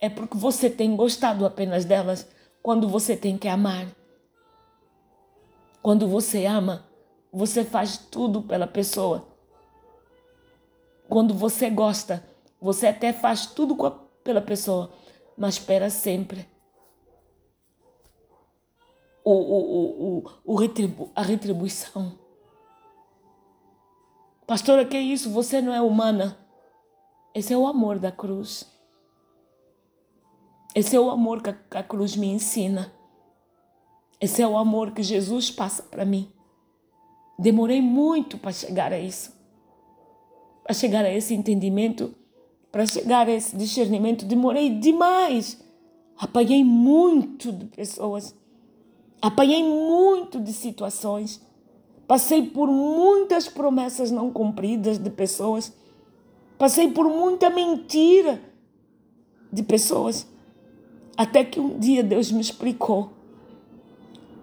É 0.00 0.08
porque 0.08 0.36
você 0.36 0.68
tem 0.68 0.94
gostado 0.94 1.46
apenas 1.46 1.84
delas 1.84 2.26
quando 2.62 2.88
você 2.88 3.16
tem 3.16 3.38
que 3.38 3.48
amar. 3.48 3.86
Quando 5.80 6.08
você 6.08 6.44
ama, 6.44 6.84
você 7.32 7.64
faz 7.64 7.96
tudo 7.96 8.42
pela 8.42 8.66
pessoa. 8.66 9.28
Quando 11.08 11.32
você 11.32 11.70
gosta, 11.70 12.26
você 12.60 12.86
até 12.86 13.12
faz 13.12 13.46
tudo 13.46 13.84
a, 13.86 13.90
pela 13.90 14.40
pessoa, 14.40 14.90
mas 15.36 15.54
espera 15.54 15.90
sempre 15.90 16.48
o, 19.24 19.32
o, 19.32 20.18
o, 20.18 20.24
o 20.44 20.54
retribu 20.54 21.10
a 21.14 21.22
retribuição. 21.22 22.16
Pastora, 24.46 24.84
que 24.84 24.96
é 24.96 25.00
isso? 25.00 25.30
Você 25.30 25.60
não 25.60 25.74
é 25.74 25.80
humana. 25.80 26.38
Esse 27.34 27.52
é 27.52 27.56
o 27.56 27.66
amor 27.66 27.98
da 27.98 28.12
cruz. 28.12 28.64
Esse 30.72 30.94
é 30.94 31.00
o 31.00 31.10
amor 31.10 31.42
que 31.42 31.50
a, 31.50 31.52
que 31.52 31.76
a 31.76 31.82
cruz 31.82 32.14
me 32.14 32.28
ensina. 32.28 32.92
Esse 34.20 34.40
é 34.40 34.46
o 34.46 34.56
amor 34.56 34.92
que 34.92 35.02
Jesus 35.02 35.50
passa 35.50 35.82
para 35.82 36.04
mim. 36.04 36.32
Demorei 37.36 37.82
muito 37.82 38.38
para 38.38 38.52
chegar 38.52 38.92
a 38.92 38.98
isso. 38.98 39.34
Para 40.62 40.74
chegar 40.74 41.04
a 41.04 41.12
esse 41.12 41.34
entendimento, 41.34 42.14
para 42.76 42.84
chegar 42.84 43.26
a 43.26 43.32
esse 43.32 43.56
discernimento, 43.56 44.26
demorei 44.26 44.68
demais. 44.68 45.58
Apanhei 46.14 46.62
muito 46.62 47.50
de 47.50 47.64
pessoas. 47.64 48.34
Apanhei 49.22 49.62
muito 49.64 50.38
de 50.38 50.52
situações. 50.52 51.40
Passei 52.06 52.42
por 52.42 52.68
muitas 52.68 53.48
promessas 53.48 54.10
não 54.10 54.30
cumpridas 54.30 54.98
de 54.98 55.08
pessoas. 55.08 55.72
Passei 56.58 56.90
por 56.92 57.08
muita 57.08 57.48
mentira 57.48 58.42
de 59.50 59.62
pessoas. 59.62 60.26
Até 61.16 61.44
que 61.44 61.58
um 61.58 61.78
dia 61.78 62.02
Deus 62.02 62.30
me 62.30 62.42
explicou 62.42 63.10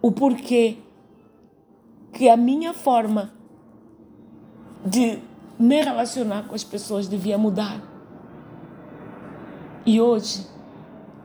o 0.02 0.12
porquê 0.12 0.78
que 2.12 2.28
a 2.28 2.36
minha 2.36 2.74
forma 2.74 3.32
de 4.84 5.19
me 5.60 5.84
relacionar 5.84 6.48
com 6.48 6.56
as 6.56 6.63
pessoas 6.63 7.08
devia 7.08 7.38
mudar. 7.38 7.92
E 9.86 10.00
hoje, 10.00 10.46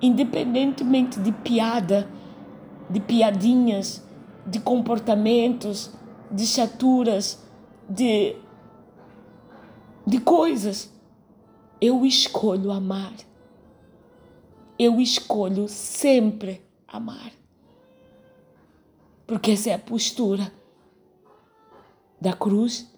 independentemente 0.00 1.20
de 1.20 1.32
piada, 1.32 2.08
de 2.90 3.00
piadinhas, 3.00 4.02
de 4.46 4.58
comportamentos, 4.60 5.92
de 6.30 6.46
chaturas, 6.46 7.42
de, 7.88 8.36
de 10.06 10.20
coisas. 10.20 10.92
Eu 11.80 12.04
escolho 12.04 12.70
amar. 12.70 13.14
Eu 14.78 15.00
escolho 15.00 15.68
sempre 15.68 16.62
amar. 16.86 17.32
Porque 19.26 19.52
essa 19.52 19.70
é 19.70 19.74
a 19.74 19.78
postura 19.78 20.50
da 22.20 22.32
cruz 22.32 22.90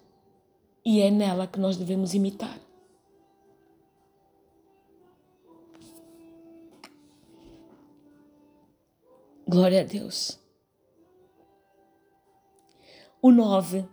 e 0.85 1.01
é 1.01 1.11
nela 1.11 1.45
que 1.45 1.59
nós 1.59 1.77
devemos 1.77 2.13
imitar. 2.13 2.57
Glória 9.51 9.81
a 9.81 9.83
Deus. 9.83 10.39
O 13.21 13.33
9. 13.33 13.85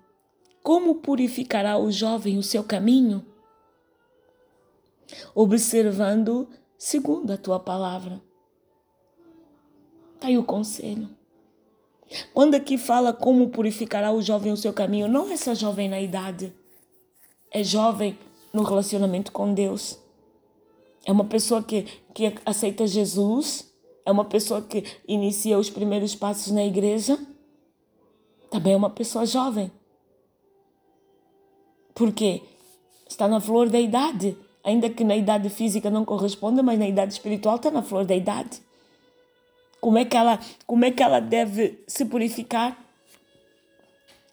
Como 0.63 0.95
purificará 0.95 1.77
o 1.77 1.91
jovem 1.91 2.39
o 2.39 2.45
seu 2.45 2.63
caminho? 2.63 3.27
Observando 5.35 6.49
segundo 6.79 7.33
a 7.33 7.37
tua 7.37 7.59
palavra. 7.59 8.23
Está 10.15 10.29
aí 10.29 10.39
o 10.39 10.45
conselho. 10.45 11.09
Quando 12.33 12.55
aqui 12.55 12.79
fala 12.79 13.13
como 13.13 13.49
purificará 13.49 14.13
o 14.13 14.23
jovem 14.23 14.53
o 14.53 14.57
seu 14.57 14.73
caminho, 14.73 15.09
não 15.09 15.29
é 15.29 15.37
só 15.37 15.57
jovem 15.57 15.89
na 15.89 16.01
idade, 16.01 16.55
é 17.51 17.65
jovem 17.65 18.17
no 18.53 18.63
relacionamento 18.63 19.33
com 19.33 19.53
Deus. 19.53 19.99
É 21.05 21.11
uma 21.11 21.25
pessoa 21.25 21.65
que, 21.65 21.83
que 22.15 22.33
aceita 22.47 22.87
Jesus, 22.87 23.68
é 24.09 24.11
uma 24.11 24.25
pessoa 24.25 24.63
que 24.63 24.85
inicia 25.07 25.59
os 25.59 25.69
primeiros 25.69 26.15
passos 26.15 26.51
na 26.51 26.65
igreja 26.65 27.19
também 28.51 28.73
é 28.73 28.77
uma 28.77 28.89
pessoa 28.89 29.27
jovem. 29.27 29.71
Porque 31.95 32.41
está 33.07 33.29
na 33.29 33.39
flor 33.39 33.69
da 33.69 33.79
idade. 33.79 34.35
Ainda 34.65 34.89
que 34.89 35.05
na 35.05 35.15
idade 35.15 35.51
física 35.51 35.91
não 35.91 36.07
corresponda, 36.07 36.63
mas 36.63 36.79
na 36.79 36.89
idade 36.89 37.13
espiritual 37.13 37.57
está 37.57 37.71
na 37.71 37.83
flor 37.83 38.07
da 38.07 38.15
idade. 38.15 38.63
Como 39.79 39.99
é 39.99 40.07
que 40.07 40.17
ela, 40.17 40.41
como 40.67 40.87
é 40.87 40.91
que 40.91 41.03
ela 41.03 41.21
deve 41.21 41.85
se 41.87 42.07
purificar? 42.07 42.83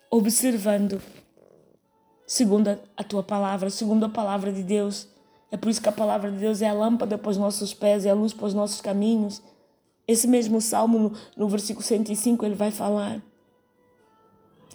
Observando, 0.09 1.01
segundo 2.25 2.79
a 2.95 3.03
tua 3.03 3.23
palavra, 3.23 3.69
segundo 3.69 4.05
a 4.05 4.09
palavra 4.09 4.53
de 4.53 4.63
Deus. 4.63 5.09
É 5.51 5.57
por 5.57 5.69
isso 5.69 5.81
que 5.81 5.89
a 5.89 5.91
palavra 5.91 6.31
de 6.31 6.37
Deus 6.37 6.61
é 6.61 6.69
a 6.69 6.73
lâmpada 6.73 7.17
para 7.17 7.29
os 7.29 7.37
nossos 7.37 7.73
pés, 7.73 8.05
é 8.05 8.11
a 8.11 8.13
luz 8.13 8.31
para 8.31 8.45
os 8.45 8.53
nossos 8.53 8.79
caminhos. 8.79 9.41
Esse 10.07 10.27
mesmo 10.27 10.61
salmo, 10.61 10.99
no, 10.99 11.13
no 11.35 11.47
versículo 11.47 11.83
105, 11.83 12.45
ele 12.45 12.55
vai 12.55 12.71
falar. 12.71 13.21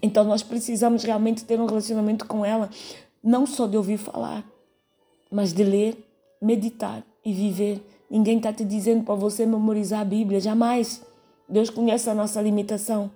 Então 0.03 0.25
nós 0.25 0.43
precisamos 0.43 1.05
realmente 1.05 1.45
ter 1.45 1.61
um 1.61 1.67
relacionamento 1.67 2.27
com 2.27 2.45
ela, 2.45 2.71
não 3.23 3.47
só 3.47 3.67
de 3.67 3.77
ouvir 3.77 3.99
falar, 3.99 4.45
mas 5.31 5.53
de 5.53 5.63
ler, 5.63 5.97
meditar 6.41 7.05
e 7.25 7.33
viver. 7.33 7.87
Ninguém 8.09 8.39
está 8.39 8.53
te 8.53 8.65
dizendo 8.65 9.05
para 9.05 9.15
você 9.15 9.47
memorizar 9.47 10.01
a 10.01 10.05
Bíblia, 10.05 10.41
jamais. 10.41 11.03
Deus 11.49 11.71
conhece 11.71 12.09
a 12.09 12.15
nossa 12.15 12.41
limitação, 12.41 13.11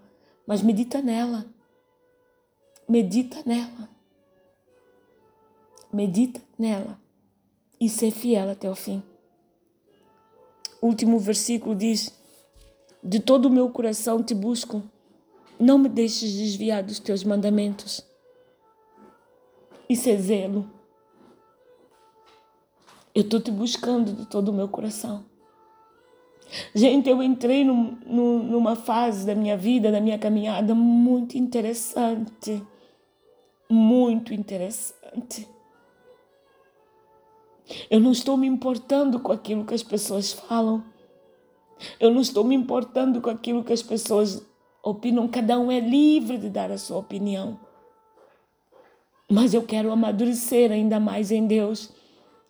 mas 0.47 0.63
medita 0.63 1.01
nela. 1.01 1.47
Medita 2.89 3.39
nela. 3.47 3.89
Medita 5.93 6.41
nela 6.59 6.99
e 7.81 7.89
ser 7.89 8.11
fiel 8.11 8.51
até 8.51 8.71
o 8.71 8.75
fim. 8.75 9.03
O 10.85 10.89
último 10.89 11.19
versículo 11.19 11.75
diz: 11.75 12.13
De 13.03 13.19
todo 13.19 13.47
o 13.47 13.51
meu 13.51 13.71
coração 13.71 14.23
te 14.23 14.35
busco 14.35 14.83
não 15.59 15.79
me 15.79 15.89
deixes 15.89 16.35
desviar 16.35 16.83
dos 16.83 16.99
teus 16.99 17.25
mandamentos. 17.25 18.07
Isso 19.89 20.11
é 20.11 20.17
zelo. 20.19 20.71
Eu 23.15 23.23
estou 23.23 23.41
te 23.41 23.51
buscando 23.51 24.13
de 24.13 24.27
todo 24.27 24.51
o 24.51 24.53
meu 24.53 24.69
coração. 24.69 25.25
Gente, 26.75 27.09
eu 27.09 27.23
entrei 27.23 27.65
num, 27.65 27.97
num, 28.05 28.43
numa 28.43 28.77
fase 28.77 29.25
da 29.25 29.35
minha 29.35 29.57
vida, 29.57 29.91
da 29.91 30.03
minha 30.03 30.19
caminhada 30.19 30.75
muito 30.75 31.39
interessante. 31.39 32.63
Muito 33.71 34.35
interessante. 34.35 35.49
Eu 37.91 38.01
não 38.01 38.13
estou 38.13 38.37
me 38.37 38.47
importando 38.47 39.21
com 39.21 39.33
aquilo 39.33 39.65
que 39.65 39.75
as 39.75 39.83
pessoas 39.83 40.33
falam. 40.33 40.85
Eu 41.99 42.11
não 42.11 42.21
estou 42.21 42.45
me 42.45 42.55
importando 42.55 43.21
com 43.21 43.31
aquilo 43.31 43.65
que 43.65 43.73
as 43.73 43.83
pessoas 43.83 44.45
opinam, 44.83 45.27
cada 45.27 45.59
um 45.59 45.73
é 45.73 45.81
livre 45.81 46.37
de 46.37 46.51
dar 46.51 46.71
a 46.71 46.79
sua 46.79 46.99
opinião. 46.99 47.59
Mas 49.31 49.55
eu 49.55 49.63
quero 49.63 49.91
amadurecer 49.91 50.71
ainda 50.71 51.01
mais 51.01 51.31
em 51.31 51.47
Deus. 51.47 51.91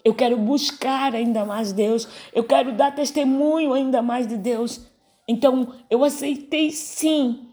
Eu 0.04 0.14
quero 0.14 0.36
buscar 0.36 1.14
ainda 1.14 1.44
mais 1.44 1.72
Deus. 1.72 2.08
Eu 2.32 2.44
quero 2.44 2.72
dar 2.72 2.94
testemunho 2.94 3.72
ainda 3.72 4.02
mais 4.02 4.26
de 4.26 4.36
Deus. 4.36 4.80
Então 5.26 5.72
eu 5.88 6.04
aceitei 6.04 6.70
sim 6.72 7.48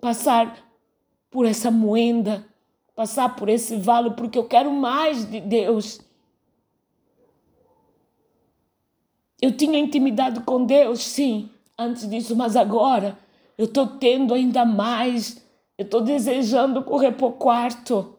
passar 0.00 0.56
por 1.30 1.44
essa 1.44 1.70
moenda, 1.70 2.46
passar 2.94 3.36
por 3.36 3.48
esse 3.48 3.76
vale, 3.76 4.12
porque 4.12 4.38
eu 4.38 4.44
quero 4.44 4.72
mais 4.72 5.28
de 5.28 5.40
Deus. 5.40 6.00
Eu 9.40 9.56
tinha 9.56 9.78
intimidade 9.78 10.40
com 10.40 10.64
Deus, 10.64 11.02
sim, 11.02 11.48
antes 11.78 12.08
disso, 12.08 12.36
mas 12.36 12.56
agora 12.56 13.18
eu 13.56 13.64
estou 13.66 13.86
tendo 13.86 14.34
ainda 14.34 14.64
mais. 14.64 15.44
Eu 15.76 15.84
estou 15.84 16.00
desejando 16.00 16.82
correr 16.82 17.12
para 17.12 17.26
o 17.26 17.32
quarto. 17.32 18.16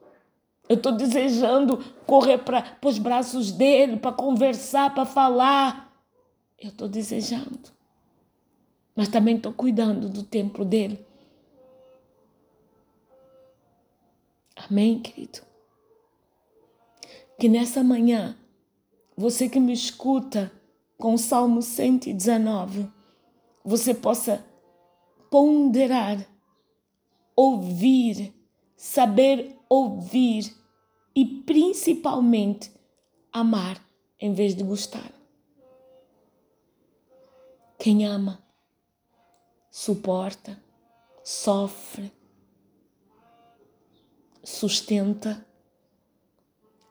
Eu 0.70 0.78
estou 0.78 0.92
desejando 0.92 1.78
correr 2.06 2.38
para 2.38 2.78
os 2.86 2.98
braços 2.98 3.52
dele, 3.52 3.98
para 3.98 4.12
conversar, 4.12 4.94
para 4.94 5.06
falar. 5.06 5.92
Eu 6.60 6.70
estou 6.70 6.88
desejando. 6.88 7.70
Mas 8.96 9.10
também 9.10 9.36
estou 9.36 9.52
cuidando 9.52 10.10
do 10.10 10.24
templo 10.24 10.64
dele. 10.64 11.04
Amém, 14.56 15.00
querido? 15.00 15.40
Que 17.40 17.50
nessa 17.50 17.84
manhã, 17.84 18.38
você 19.18 19.50
que 19.50 19.60
me 19.60 19.74
escuta 19.74 20.52
com 21.02 21.16
o 21.16 21.18
Salmo 21.18 21.64
119, 21.64 22.88
você 23.66 23.92
possa 23.92 24.46
ponderar, 25.32 26.24
ouvir, 27.36 28.32
saber 28.78 29.58
ouvir 29.68 30.56
e 31.16 31.26
principalmente 31.26 32.72
amar 33.34 33.84
em 34.20 34.32
vez 34.32 34.54
de 34.56 34.64
gostar. 34.64 35.12
Quem 37.80 38.06
ama, 38.06 38.40
suporta, 39.72 40.62
sofre, 41.24 42.12
sustenta, 44.44 45.44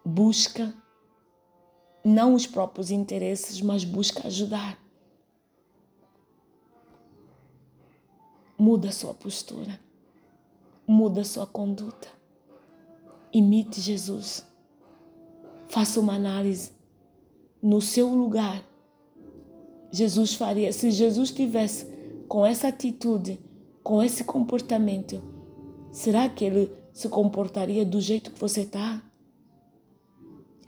busca 0.05 0.75
não 2.05 2.35
os 2.35 2.47
próprios 2.47 2.91
interesses, 2.91 3.61
mas 3.61 3.85
busca 3.85 4.27
ajudar. 4.27 4.79
muda 8.61 8.93
sua 8.93 9.15
postura, 9.15 9.81
muda 10.87 11.25
sua 11.25 11.47
conduta. 11.47 12.09
Imite 13.33 13.81
Jesus. 13.81 14.45
Faça 15.67 15.99
uma 15.99 16.15
análise 16.15 16.71
no 17.63 17.81
seu 17.81 18.09
lugar. 18.09 18.63
Jesus 19.91 20.35
faria, 20.35 20.75
se 20.75 20.91
Jesus 20.91 21.31
tivesse 21.31 21.87
com 22.29 22.45
essa 22.45 22.69
atitude, 22.69 23.41
com 23.83 24.03
esse 24.03 24.25
comportamento, 24.25 25.23
será 25.91 26.29
que 26.29 26.45
ele 26.45 26.71
se 26.93 27.09
comportaria 27.09 27.85
do 27.87 27.99
jeito 27.99 28.31
que 28.31 28.39
você 28.39 28.61
está? 28.61 29.03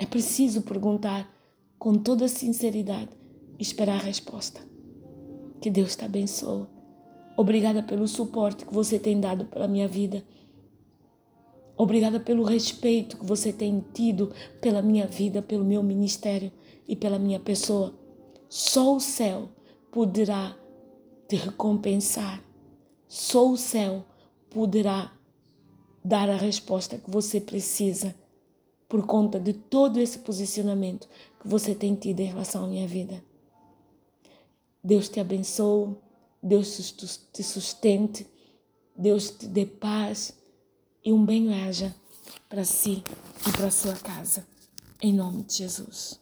É 0.02 0.06
preciso 0.06 0.62
perguntar 0.62 1.32
com 1.78 1.94
toda 1.94 2.26
sinceridade 2.26 3.10
e 3.56 3.62
esperar 3.62 4.00
a 4.00 4.04
resposta. 4.04 4.60
Que 5.60 5.70
Deus 5.70 5.94
te 5.94 6.04
abençoe. 6.04 6.66
Obrigada 7.36 7.84
pelo 7.84 8.08
suporte 8.08 8.66
que 8.66 8.74
você 8.74 8.98
tem 8.98 9.20
dado 9.20 9.44
pela 9.44 9.68
minha 9.68 9.86
vida. 9.86 10.24
Obrigada 11.76 12.18
pelo 12.18 12.42
respeito 12.42 13.16
que 13.16 13.24
você 13.24 13.52
tem 13.52 13.78
tido 13.94 14.32
pela 14.60 14.82
minha 14.82 15.06
vida, 15.06 15.40
pelo 15.40 15.64
meu 15.64 15.84
ministério 15.84 16.50
e 16.88 16.96
pela 16.96 17.16
minha 17.16 17.38
pessoa. 17.38 17.94
Só 18.48 18.96
o 18.96 19.00
céu 19.00 19.50
poderá 19.92 20.56
te 21.28 21.36
recompensar. 21.36 22.42
Só 23.06 23.48
o 23.48 23.56
céu 23.56 24.04
poderá 24.50 25.12
dar 26.04 26.28
a 26.28 26.36
resposta 26.36 26.98
que 26.98 27.08
você 27.08 27.40
precisa 27.40 28.20
por 28.92 29.06
conta 29.06 29.40
de 29.40 29.54
todo 29.54 29.98
esse 29.98 30.18
posicionamento 30.18 31.08
que 31.40 31.48
você 31.48 31.74
tem 31.74 31.94
tido 31.94 32.20
em 32.20 32.26
relação 32.26 32.66
à 32.66 32.68
minha 32.68 32.86
vida. 32.86 33.24
Deus 34.84 35.08
te 35.08 35.18
abençoe, 35.18 35.96
Deus 36.42 36.92
te 37.32 37.42
sustente, 37.42 38.26
Deus 38.94 39.30
te 39.30 39.46
dê 39.46 39.64
paz 39.64 40.36
e 41.02 41.10
um 41.10 41.24
bem-aja 41.24 41.94
para 42.50 42.64
si 42.64 43.02
e 43.48 43.52
para 43.52 43.70
sua 43.70 43.94
casa. 43.94 44.46
Em 45.00 45.14
nome 45.14 45.44
de 45.44 45.56
Jesus. 45.56 46.21